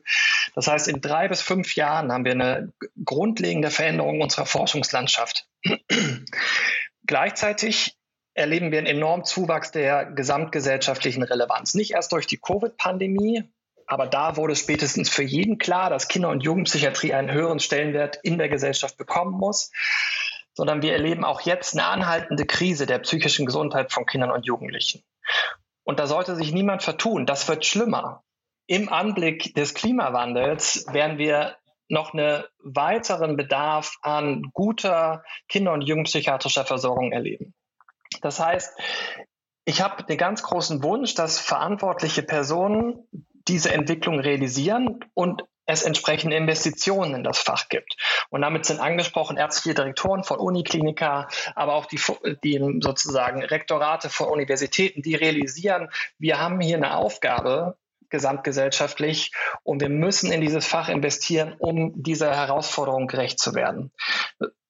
Das 0.54 0.68
heißt, 0.68 0.88
in 0.88 1.02
drei 1.02 1.28
bis 1.28 1.42
fünf 1.42 1.74
Jahren 1.74 2.12
haben 2.12 2.24
wir 2.24 2.32
eine 2.32 2.72
grundlegende 3.04 3.70
Veränderung 3.70 4.22
unserer 4.22 4.46
Forschungslandschaft. 4.46 5.48
Gleichzeitig 7.06 7.94
erleben 8.34 8.72
wir 8.72 8.78
einen 8.78 8.86
enormen 8.86 9.24
Zuwachs 9.24 9.70
der 9.70 10.06
gesamtgesellschaftlichen 10.06 11.22
Relevanz. 11.22 11.74
Nicht 11.74 11.92
erst 11.92 12.12
durch 12.12 12.26
die 12.26 12.38
Covid-Pandemie, 12.38 13.44
aber 13.86 14.06
da 14.06 14.36
wurde 14.36 14.56
spätestens 14.56 15.08
für 15.08 15.22
jeden 15.22 15.58
klar, 15.58 15.90
dass 15.90 16.08
Kinder- 16.08 16.30
und 16.30 16.42
Jugendpsychiatrie 16.42 17.14
einen 17.14 17.30
höheren 17.30 17.60
Stellenwert 17.60 18.18
in 18.22 18.38
der 18.38 18.48
Gesellschaft 18.48 18.96
bekommen 18.96 19.38
muss, 19.38 19.70
sondern 20.54 20.82
wir 20.82 20.92
erleben 20.92 21.24
auch 21.24 21.42
jetzt 21.42 21.74
eine 21.74 21.86
anhaltende 21.86 22.46
Krise 22.46 22.86
der 22.86 22.98
psychischen 23.00 23.46
Gesundheit 23.46 23.92
von 23.92 24.06
Kindern 24.06 24.30
und 24.30 24.46
Jugendlichen. 24.46 25.02
Und 25.84 25.98
da 25.98 26.06
sollte 26.06 26.34
sich 26.34 26.52
niemand 26.52 26.82
vertun. 26.82 27.26
Das 27.26 27.46
wird 27.48 27.64
schlimmer. 27.64 28.24
Im 28.66 28.88
Anblick 28.88 29.54
des 29.54 29.74
Klimawandels 29.74 30.86
werden 30.92 31.18
wir 31.18 31.56
noch 31.88 32.14
einen 32.14 32.42
weiteren 32.60 33.36
Bedarf 33.36 33.98
an 34.00 34.50
guter 34.54 35.22
Kinder- 35.48 35.74
und 35.74 35.82
Jugendpsychiatrischer 35.82 36.64
Versorgung 36.64 37.12
erleben. 37.12 37.54
Das 38.20 38.40
heißt, 38.40 38.78
ich 39.64 39.80
habe 39.80 40.04
den 40.04 40.18
ganz 40.18 40.42
großen 40.42 40.82
Wunsch, 40.82 41.14
dass 41.14 41.38
verantwortliche 41.38 42.22
Personen 42.22 43.08
diese 43.48 43.72
Entwicklung 43.72 44.20
realisieren 44.20 45.00
und 45.14 45.44
es 45.66 45.82
entsprechende 45.82 46.36
Investitionen 46.36 47.14
in 47.14 47.24
das 47.24 47.38
Fach 47.38 47.68
gibt. 47.68 47.96
Und 48.28 48.42
damit 48.42 48.66
sind 48.66 48.80
angesprochen 48.80 49.38
ärztliche 49.38 49.74
Direktoren 49.74 50.24
von 50.24 50.38
Uniklinika, 50.38 51.28
aber 51.54 51.74
auch 51.74 51.86
die, 51.86 51.98
die 52.42 52.80
sozusagen 52.80 53.42
Rektorate 53.42 54.10
von 54.10 54.28
Universitäten, 54.28 55.00
die 55.00 55.14
realisieren, 55.14 55.88
wir 56.18 56.38
haben 56.38 56.60
hier 56.60 56.76
eine 56.76 56.96
Aufgabe, 56.96 57.78
gesamtgesellschaftlich. 58.14 59.32
Und 59.64 59.80
wir 59.80 59.88
müssen 59.88 60.30
in 60.30 60.40
dieses 60.40 60.66
Fach 60.66 60.88
investieren, 60.88 61.56
um 61.58 61.92
dieser 62.00 62.34
Herausforderung 62.34 63.08
gerecht 63.08 63.40
zu 63.40 63.54
werden. 63.54 63.90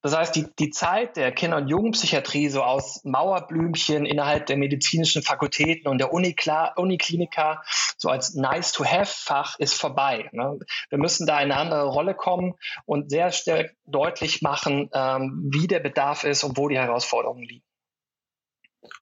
Das 0.00 0.16
heißt, 0.16 0.36
die, 0.36 0.46
die 0.58 0.70
Zeit 0.70 1.16
der 1.16 1.32
Kinder- 1.32 1.58
und 1.58 1.68
Jugendpsychiatrie 1.68 2.48
so 2.48 2.62
aus 2.62 3.02
Mauerblümchen 3.04 4.06
innerhalb 4.06 4.46
der 4.46 4.56
medizinischen 4.56 5.22
Fakultäten 5.22 5.88
und 5.88 5.98
der 5.98 6.12
Unikla 6.12 6.74
Uniklinika 6.76 7.62
so 7.96 8.08
als 8.08 8.34
Nice-to-Have-Fach 8.34 9.58
ist 9.58 9.74
vorbei. 9.74 10.28
Ne? 10.32 10.58
Wir 10.90 10.98
müssen 10.98 11.26
da 11.26 11.40
in 11.40 11.52
eine 11.52 11.56
andere 11.56 11.86
Rolle 11.86 12.14
kommen 12.14 12.54
und 12.86 13.10
sehr 13.10 13.32
stark 13.32 13.74
deutlich 13.86 14.42
machen, 14.42 14.90
ähm, 14.92 15.50
wie 15.50 15.66
der 15.66 15.80
Bedarf 15.80 16.24
ist 16.24 16.44
und 16.44 16.56
wo 16.58 16.68
die 16.68 16.78
Herausforderungen 16.78 17.44
liegen. 17.44 17.64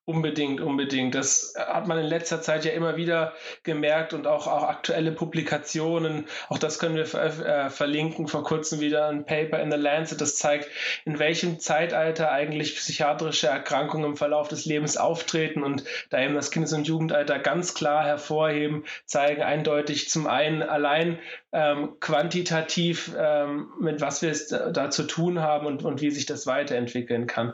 Unbedingt, 0.05 0.61
unbedingt. 0.61 1.15
Das 1.15 1.55
hat 1.57 1.87
man 1.87 1.97
in 1.97 2.07
letzter 2.07 2.43
Zeit 2.43 2.65
ja 2.65 2.73
immer 2.73 2.97
wieder 2.97 3.35
gemerkt 3.63 4.13
und 4.15 4.27
auch, 4.27 4.49
auch 4.49 4.65
aktuelle 4.65 5.13
Publikationen. 5.13 6.27
Auch 6.49 6.59
das 6.59 6.81
können 6.81 6.97
wir 6.97 7.07
ver 7.07 7.67
äh, 7.67 7.71
verlinken. 7.71 8.27
Vor 8.27 8.43
kurzem 8.43 8.81
wieder 8.81 9.09
ein 9.09 9.25
Paper 9.25 9.61
in 9.61 9.71
The 9.71 9.77
Lancet, 9.77 10.21
das 10.21 10.35
zeigt, 10.35 10.69
in 11.05 11.21
welchem 11.21 11.61
Zeitalter 11.61 12.33
eigentlich 12.33 12.75
psychiatrische 12.75 13.47
Erkrankungen 13.47 14.11
im 14.11 14.17
Verlauf 14.17 14.49
des 14.49 14.65
Lebens 14.65 14.97
auftreten 14.97 15.63
und 15.63 15.85
da 16.11 16.21
eben 16.21 16.35
das 16.35 16.51
Kindes- 16.51 16.73
und 16.73 16.89
Jugendalter 16.89 17.39
ganz 17.39 17.73
klar 17.73 18.05
hervorheben, 18.05 18.85
zeigen 19.05 19.43
eindeutig 19.43 20.11
zum 20.11 20.27
einen 20.27 20.65
allein 20.65 21.21
ähm, 21.53 22.01
quantitativ, 22.01 23.13
ähm, 23.17 23.69
mit 23.79 24.01
was 24.01 24.23
wir 24.23 24.31
es 24.31 24.49
da 24.49 24.91
zu 24.91 25.05
tun 25.05 25.41
haben 25.41 25.67
und, 25.67 25.85
und 25.85 26.01
wie 26.01 26.11
sich 26.11 26.27
das 26.27 26.47
weiterentwickeln 26.47 27.27
kann. 27.27 27.53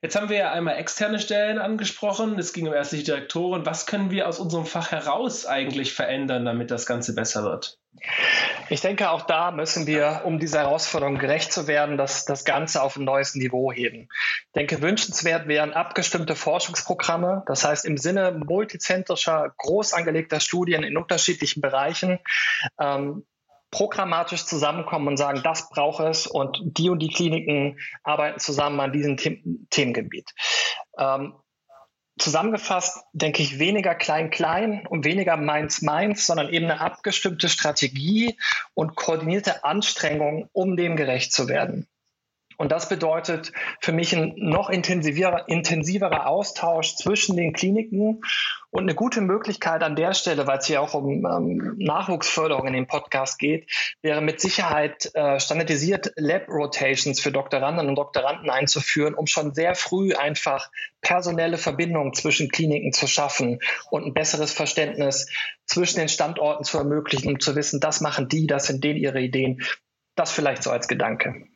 Jetzt 0.00 0.16
haben 0.16 0.28
wir 0.30 0.38
ja 0.38 0.52
einmal 0.52 0.76
externe 0.76 1.18
Stellen 1.18 1.58
angesprochen, 1.58 1.89
es 2.38 2.52
ging 2.52 2.68
um 2.68 2.74
ärztliche 2.74 3.04
Direktoren. 3.04 3.66
Was 3.66 3.86
können 3.86 4.10
wir 4.10 4.28
aus 4.28 4.38
unserem 4.38 4.66
Fach 4.66 4.90
heraus 4.90 5.46
eigentlich 5.46 5.92
verändern, 5.92 6.44
damit 6.44 6.70
das 6.70 6.86
Ganze 6.86 7.14
besser 7.14 7.44
wird? 7.44 7.78
Ich 8.68 8.80
denke, 8.80 9.10
auch 9.10 9.22
da 9.22 9.50
müssen 9.50 9.86
wir, 9.86 10.22
um 10.24 10.38
dieser 10.38 10.60
Herausforderung 10.60 11.18
gerecht 11.18 11.52
zu 11.52 11.66
werden, 11.66 11.96
das, 11.96 12.24
das 12.24 12.44
Ganze 12.44 12.82
auf 12.82 12.96
ein 12.96 13.04
neues 13.04 13.34
Niveau 13.34 13.72
heben. 13.72 14.08
Ich 14.46 14.52
denke, 14.54 14.80
wünschenswert 14.80 15.48
wären 15.48 15.72
abgestimmte 15.72 16.36
Forschungsprogramme, 16.36 17.42
das 17.46 17.64
heißt 17.64 17.84
im 17.84 17.96
Sinne 17.96 18.32
multizentrischer, 18.32 19.52
groß 19.58 19.92
angelegter 19.92 20.38
Studien 20.38 20.84
in 20.84 20.96
unterschiedlichen 20.96 21.60
Bereichen, 21.60 22.20
ähm, 22.80 23.24
programmatisch 23.70 24.46
zusammenkommen 24.46 25.08
und 25.08 25.16
sagen, 25.16 25.42
das 25.42 25.68
braucht 25.70 26.00
es 26.00 26.26
und 26.26 26.60
die 26.62 26.90
und 26.90 27.00
die 27.00 27.08
Kliniken 27.08 27.78
arbeiten 28.02 28.40
zusammen 28.40 28.80
an 28.80 28.92
diesem 28.92 29.16
The 29.18 29.42
Themengebiet. 29.70 30.30
Ähm, 30.98 31.34
zusammengefasst 32.20 33.04
denke 33.12 33.42
ich 33.42 33.58
weniger 33.58 33.94
klein-klein 33.94 34.86
und 34.86 35.04
weniger 35.04 35.36
meins-meins, 35.36 36.26
sondern 36.26 36.48
eben 36.48 36.66
eine 36.66 36.80
abgestimmte 36.80 37.48
Strategie 37.48 38.38
und 38.74 38.94
koordinierte 38.94 39.64
Anstrengung, 39.64 40.48
um 40.52 40.76
dem 40.76 40.96
gerecht 40.96 41.32
zu 41.32 41.48
werden. 41.48 41.88
Und 42.60 42.70
das 42.72 42.90
bedeutet 42.90 43.52
für 43.80 43.92
mich 43.92 44.14
ein 44.14 44.34
noch 44.36 44.68
intensiverer, 44.68 45.48
intensiverer 45.48 46.26
Austausch 46.26 46.94
zwischen 46.94 47.34
den 47.34 47.54
Kliniken 47.54 48.20
und 48.68 48.82
eine 48.82 48.94
gute 48.94 49.22
Möglichkeit 49.22 49.82
an 49.82 49.96
der 49.96 50.12
Stelle, 50.12 50.46
weil 50.46 50.58
es 50.58 50.66
hier 50.66 50.82
auch 50.82 50.92
um 50.92 51.24
ähm, 51.24 51.76
Nachwuchsförderung 51.78 52.66
in 52.66 52.74
dem 52.74 52.86
Podcast 52.86 53.38
geht, 53.38 53.66
wäre 54.02 54.20
mit 54.20 54.42
Sicherheit 54.42 55.10
äh, 55.14 55.40
standardisiert 55.40 56.12
Lab-Rotations 56.16 57.18
für 57.18 57.32
Doktoranden 57.32 57.88
und 57.88 57.96
Doktoranden 57.96 58.50
einzuführen, 58.50 59.14
um 59.14 59.26
schon 59.26 59.54
sehr 59.54 59.74
früh 59.74 60.12
einfach 60.12 60.70
personelle 61.00 61.56
Verbindungen 61.56 62.12
zwischen 62.12 62.50
Kliniken 62.50 62.92
zu 62.92 63.06
schaffen 63.06 63.60
und 63.90 64.04
ein 64.04 64.12
besseres 64.12 64.52
Verständnis 64.52 65.30
zwischen 65.64 65.98
den 65.98 66.10
Standorten 66.10 66.64
zu 66.64 66.76
ermöglichen, 66.76 67.30
um 67.30 67.40
zu 67.40 67.56
wissen, 67.56 67.80
das 67.80 68.02
machen 68.02 68.28
die, 68.28 68.46
das 68.46 68.66
sind 68.66 68.84
denen 68.84 68.98
ihre 68.98 69.22
Ideen. 69.22 69.62
Das 70.14 70.30
vielleicht 70.30 70.62
so 70.62 70.70
als 70.70 70.88
Gedanke. 70.88 71.46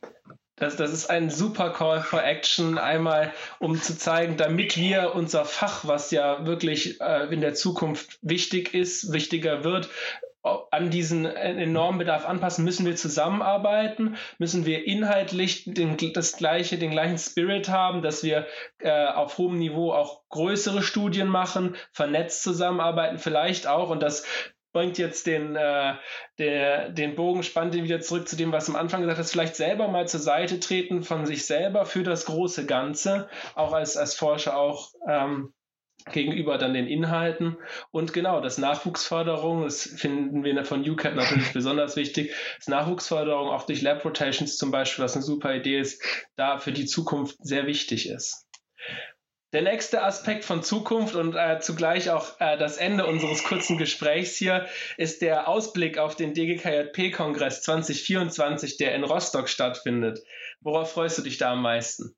Das, 0.56 0.76
das 0.76 0.92
ist 0.92 1.10
ein 1.10 1.30
super 1.30 1.70
Call 1.70 2.00
for 2.00 2.22
Action, 2.22 2.78
einmal 2.78 3.32
um 3.58 3.80
zu 3.80 3.98
zeigen, 3.98 4.36
damit 4.36 4.76
wir 4.76 5.14
unser 5.14 5.44
Fach, 5.44 5.86
was 5.86 6.12
ja 6.12 6.46
wirklich 6.46 7.00
äh, 7.00 7.32
in 7.32 7.40
der 7.40 7.54
Zukunft 7.54 8.18
wichtig 8.22 8.72
ist, 8.72 9.12
wichtiger 9.12 9.64
wird, 9.64 9.88
an 10.70 10.90
diesen 10.90 11.24
enormen 11.24 11.98
Bedarf 11.98 12.26
anpassen, 12.26 12.64
müssen 12.64 12.84
wir 12.84 12.96
zusammenarbeiten, 12.96 14.16
müssen 14.38 14.66
wir 14.66 14.86
inhaltlich 14.86 15.64
den, 15.66 15.96
das 16.12 16.36
gleiche, 16.36 16.76
den 16.76 16.90
gleichen 16.90 17.16
Spirit 17.16 17.70
haben, 17.70 18.02
dass 18.02 18.22
wir 18.22 18.46
äh, 18.78 19.06
auf 19.06 19.38
hohem 19.38 19.58
Niveau 19.58 19.92
auch 19.92 20.20
größere 20.28 20.82
Studien 20.82 21.28
machen, 21.28 21.76
vernetzt 21.92 22.42
zusammenarbeiten, 22.42 23.18
vielleicht 23.18 23.66
auch, 23.66 23.88
und 23.88 24.02
das 24.02 24.26
bringt 24.74 24.98
jetzt 24.98 25.26
den, 25.26 25.56
äh, 25.56 25.94
der, 26.38 26.90
den 26.90 27.14
Bogen, 27.14 27.42
spannt 27.42 27.74
ihn 27.74 27.84
wieder 27.84 28.00
zurück 28.00 28.28
zu 28.28 28.36
dem, 28.36 28.52
was 28.52 28.68
am 28.68 28.76
Anfang 28.76 29.00
gesagt 29.00 29.20
hast, 29.20 29.30
vielleicht 29.30 29.56
selber 29.56 29.88
mal 29.88 30.06
zur 30.06 30.20
Seite 30.20 30.60
treten 30.60 31.02
von 31.02 31.24
sich 31.24 31.46
selber 31.46 31.86
für 31.86 32.02
das 32.02 32.26
große 32.26 32.66
Ganze, 32.66 33.28
auch 33.54 33.72
als, 33.72 33.96
als 33.96 34.14
Forscher 34.14 34.58
auch 34.58 34.90
ähm, 35.08 35.54
gegenüber 36.12 36.58
dann 36.58 36.74
den 36.74 36.88
Inhalten. 36.88 37.56
Und 37.92 38.12
genau, 38.12 38.40
das 38.40 38.58
Nachwuchsförderung, 38.58 39.62
das 39.62 39.82
finden 39.82 40.42
wir 40.42 40.64
von 40.64 40.88
UCAP 40.88 41.14
natürlich 41.14 41.52
besonders 41.52 41.94
wichtig, 41.96 42.34
das 42.58 42.66
Nachwuchsförderung 42.66 43.48
auch 43.48 43.66
durch 43.66 43.80
Lab 43.80 44.04
Rotations 44.04 44.58
zum 44.58 44.72
Beispiel, 44.72 45.04
was 45.04 45.14
eine 45.14 45.22
super 45.22 45.54
Idee 45.54 45.78
ist, 45.78 46.02
da 46.34 46.58
für 46.58 46.72
die 46.72 46.86
Zukunft 46.86 47.36
sehr 47.40 47.66
wichtig 47.66 48.08
ist. 48.08 48.43
Der 49.54 49.62
nächste 49.62 50.02
Aspekt 50.02 50.44
von 50.44 50.64
Zukunft 50.64 51.14
und 51.14 51.36
äh, 51.36 51.60
zugleich 51.60 52.10
auch 52.10 52.40
äh, 52.40 52.58
das 52.58 52.76
Ende 52.76 53.06
unseres 53.06 53.44
kurzen 53.44 53.78
Gesprächs 53.78 54.34
hier 54.34 54.66
ist 54.96 55.22
der 55.22 55.46
Ausblick 55.46 55.96
auf 55.96 56.16
den 56.16 56.34
DGKJP-Kongress 56.34 57.62
2024, 57.62 58.78
der 58.78 58.96
in 58.96 59.04
Rostock 59.04 59.48
stattfindet. 59.48 60.18
Worauf 60.60 60.90
freust 60.90 61.18
du 61.18 61.22
dich 61.22 61.38
da 61.38 61.52
am 61.52 61.62
meisten? 61.62 62.16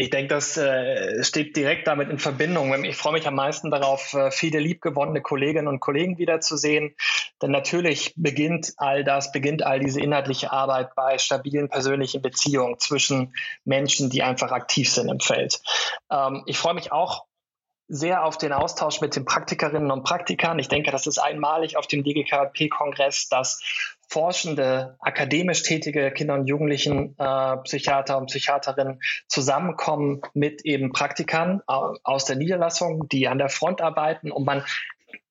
Ich 0.00 0.08
denke, 0.08 0.34
das 0.34 0.56
äh, 0.56 1.22
steht 1.22 1.54
direkt 1.56 1.86
damit 1.86 2.08
in 2.08 2.18
Verbindung. 2.18 2.84
Ich 2.84 2.96
freue 2.96 3.12
mich 3.12 3.26
am 3.26 3.34
meisten 3.34 3.70
darauf, 3.70 4.14
äh, 4.14 4.30
viele 4.30 4.58
liebgewonnene 4.58 5.20
Kolleginnen 5.20 5.68
und 5.68 5.80
Kollegen 5.80 6.16
wiederzusehen. 6.16 6.96
Denn 7.42 7.50
natürlich 7.50 8.14
beginnt 8.16 8.72
all 8.78 9.04
das, 9.04 9.30
beginnt 9.30 9.62
all 9.62 9.78
diese 9.78 10.00
inhaltliche 10.00 10.52
Arbeit 10.52 10.94
bei 10.94 11.18
stabilen 11.18 11.68
persönlichen 11.68 12.22
Beziehungen 12.22 12.78
zwischen 12.78 13.34
Menschen, 13.66 14.08
die 14.08 14.22
einfach 14.22 14.52
aktiv 14.52 14.90
sind 14.90 15.10
im 15.10 15.20
Feld. 15.20 15.60
Ähm, 16.10 16.44
ich 16.46 16.56
freue 16.56 16.72
mich 16.72 16.92
auch 16.92 17.26
sehr 17.86 18.24
auf 18.24 18.38
den 18.38 18.54
Austausch 18.54 19.02
mit 19.02 19.14
den 19.16 19.26
Praktikerinnen 19.26 19.90
und 19.90 20.04
Praktikern. 20.04 20.58
Ich 20.58 20.68
denke, 20.68 20.92
das 20.92 21.06
ist 21.06 21.18
einmalig 21.18 21.76
auf 21.76 21.86
dem 21.86 22.04
DGKP-Kongress, 22.04 23.28
dass 23.28 23.60
forschende, 24.10 24.96
akademisch 24.98 25.62
tätige 25.62 26.10
Kinder 26.10 26.34
und 26.34 26.46
Jugendlichen 26.46 27.14
äh, 27.16 27.56
Psychiater 27.58 28.18
und 28.18 28.26
Psychiaterinnen 28.26 29.00
zusammenkommen 29.28 30.20
mit 30.34 30.64
eben 30.64 30.92
Praktikern 30.92 31.62
äh, 31.68 31.72
aus 32.02 32.24
der 32.24 32.34
Niederlassung, 32.34 33.08
die 33.08 33.28
an 33.28 33.38
der 33.38 33.48
Front 33.48 33.80
arbeiten 33.80 34.32
und 34.32 34.44
man 34.44 34.64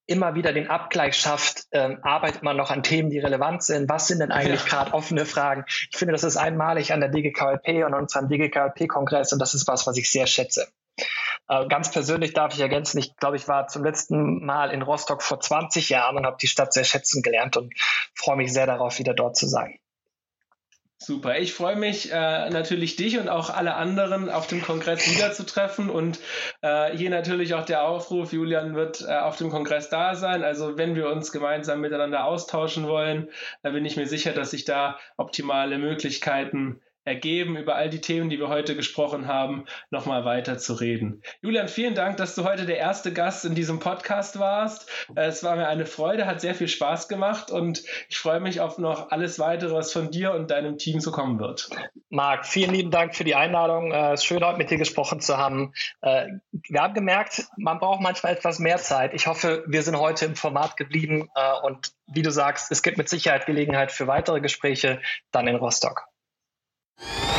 immer 0.07 0.33
wieder 0.33 0.53
den 0.53 0.69
Abgleich 0.69 1.15
schafft, 1.17 1.67
ähm, 1.71 1.99
arbeitet 2.01 2.41
man 2.41 2.55
noch 2.57 2.71
an 2.71 2.81
Themen, 2.81 3.09
die 3.09 3.19
relevant 3.19 3.63
sind, 3.63 3.89
was 3.89 4.07
sind 4.07 4.19
denn 4.19 4.31
eigentlich 4.31 4.63
ja. 4.63 4.69
gerade 4.69 4.93
offene 4.93 5.25
Fragen. 5.25 5.65
Ich 5.67 5.97
finde, 5.97 6.13
das 6.13 6.23
ist 6.23 6.37
einmalig 6.37 6.93
an 6.93 7.01
der 7.01 7.09
DGKLP 7.09 7.85
und 7.85 7.93
an 7.93 8.01
unserem 8.01 8.29
DGKLP-Kongress 8.29 9.33
und 9.33 9.39
das 9.39 9.53
ist 9.53 9.67
was, 9.67 9.85
was 9.85 9.97
ich 9.97 10.09
sehr 10.09 10.25
schätze. 10.25 10.67
Äh, 11.47 11.67
ganz 11.67 11.91
persönlich 11.91 12.33
darf 12.33 12.53
ich 12.53 12.59
ergänzen, 12.59 12.99
ich 12.99 13.15
glaube, 13.17 13.35
ich 13.35 13.47
war 13.47 13.67
zum 13.67 13.83
letzten 13.83 14.45
Mal 14.45 14.71
in 14.71 14.81
Rostock 14.81 15.23
vor 15.23 15.39
20 15.39 15.89
Jahren 15.89 16.17
und 16.17 16.25
habe 16.25 16.37
die 16.39 16.47
Stadt 16.47 16.73
sehr 16.73 16.83
schätzen 16.83 17.21
gelernt 17.21 17.57
und 17.57 17.73
freue 18.15 18.37
mich 18.37 18.53
sehr 18.53 18.67
darauf, 18.67 18.99
wieder 18.99 19.13
dort 19.13 19.35
zu 19.35 19.47
sein. 19.47 19.79
Super. 21.01 21.39
Ich 21.39 21.53
freue 21.53 21.77
mich 21.77 22.11
äh, 22.11 22.49
natürlich 22.49 22.97
dich 22.97 23.17
und 23.17 23.29
auch 23.29 23.49
alle 23.49 23.75
anderen 23.75 24.29
auf 24.29 24.47
dem 24.47 24.61
Kongress 24.61 25.09
wiederzutreffen 25.09 25.89
und 25.89 26.19
äh, 26.61 26.95
hier 26.95 27.09
natürlich 27.09 27.53
auch 27.53 27.63
der 27.63 27.83
Aufruf, 27.83 28.33
Julian 28.33 28.75
wird 28.75 29.01
äh, 29.07 29.17
auf 29.17 29.37
dem 29.37 29.49
Kongress 29.49 29.87
da 29.87 30.15
sein. 30.15 30.43
Also 30.43 30.77
wenn 30.77 30.95
wir 30.95 31.09
uns 31.09 31.31
gemeinsam 31.31 31.79
miteinander 31.79 32.25
austauschen 32.25 32.85
wollen, 32.85 33.29
bin 33.63 33.85
ich 33.85 33.95
mir 33.95 34.07
sicher, 34.07 34.33
dass 34.33 34.51
sich 34.51 34.65
da 34.65 34.99
optimale 35.15 35.77
Möglichkeiten 35.77 36.81
ergeben, 37.09 37.57
über 37.57 37.75
all 37.75 37.89
die 37.89 38.01
Themen, 38.01 38.29
die 38.29 38.39
wir 38.39 38.49
heute 38.49 38.75
gesprochen 38.75 39.27
haben, 39.27 39.65
nochmal 39.89 40.25
weiter 40.25 40.59
zu 40.59 40.73
reden. 40.75 41.23
Julian, 41.41 41.67
vielen 41.67 41.95
Dank, 41.95 42.17
dass 42.17 42.35
du 42.35 42.43
heute 42.43 42.67
der 42.67 42.77
erste 42.77 43.11
Gast 43.11 43.45
in 43.45 43.55
diesem 43.55 43.79
Podcast 43.79 44.37
warst. 44.37 44.89
Es 45.15 45.43
war 45.43 45.55
mir 45.55 45.67
eine 45.67 45.87
Freude, 45.87 46.27
hat 46.27 46.39
sehr 46.39 46.53
viel 46.53 46.67
Spaß 46.67 47.07
gemacht 47.07 47.49
und 47.49 47.83
ich 48.09 48.19
freue 48.19 48.39
mich 48.39 48.61
auf 48.61 48.77
noch 48.77 49.09
alles 49.09 49.39
weitere, 49.39 49.73
was 49.73 49.91
von 49.91 50.11
dir 50.11 50.33
und 50.33 50.51
deinem 50.51 50.77
Team 50.77 50.99
so 50.99 51.11
kommen 51.11 51.39
wird. 51.39 51.69
Marc, 52.09 52.45
vielen 52.45 52.71
lieben 52.71 52.91
Dank 52.91 53.15
für 53.15 53.23
die 53.23 53.35
Einladung. 53.35 53.91
Äh, 53.91 54.13
es 54.13 54.21
ist 54.21 54.25
schön, 54.25 54.43
heute 54.43 54.59
mit 54.59 54.69
dir 54.69 54.77
gesprochen 54.77 55.19
zu 55.19 55.37
haben. 55.37 55.73
Äh, 56.01 56.27
wir 56.51 56.81
haben 56.81 56.93
gemerkt, 56.93 57.47
man 57.57 57.79
braucht 57.79 58.01
manchmal 58.01 58.33
etwas 58.33 58.59
mehr 58.59 58.77
Zeit. 58.77 59.15
Ich 59.15 59.25
hoffe, 59.25 59.63
wir 59.67 59.81
sind 59.81 59.97
heute 59.97 60.25
im 60.25 60.35
Format 60.35 60.77
geblieben 60.77 61.27
äh, 61.35 61.65
und 61.65 61.91
wie 62.05 62.21
du 62.21 62.31
sagst, 62.31 62.71
es 62.71 62.83
gibt 62.83 62.99
mit 62.99 63.09
Sicherheit 63.09 63.47
Gelegenheit 63.47 63.91
für 63.91 64.05
weitere 64.05 64.41
Gespräche 64.41 65.01
dann 65.31 65.47
in 65.47 65.55
Rostock. 65.55 66.08
You 67.01 67.38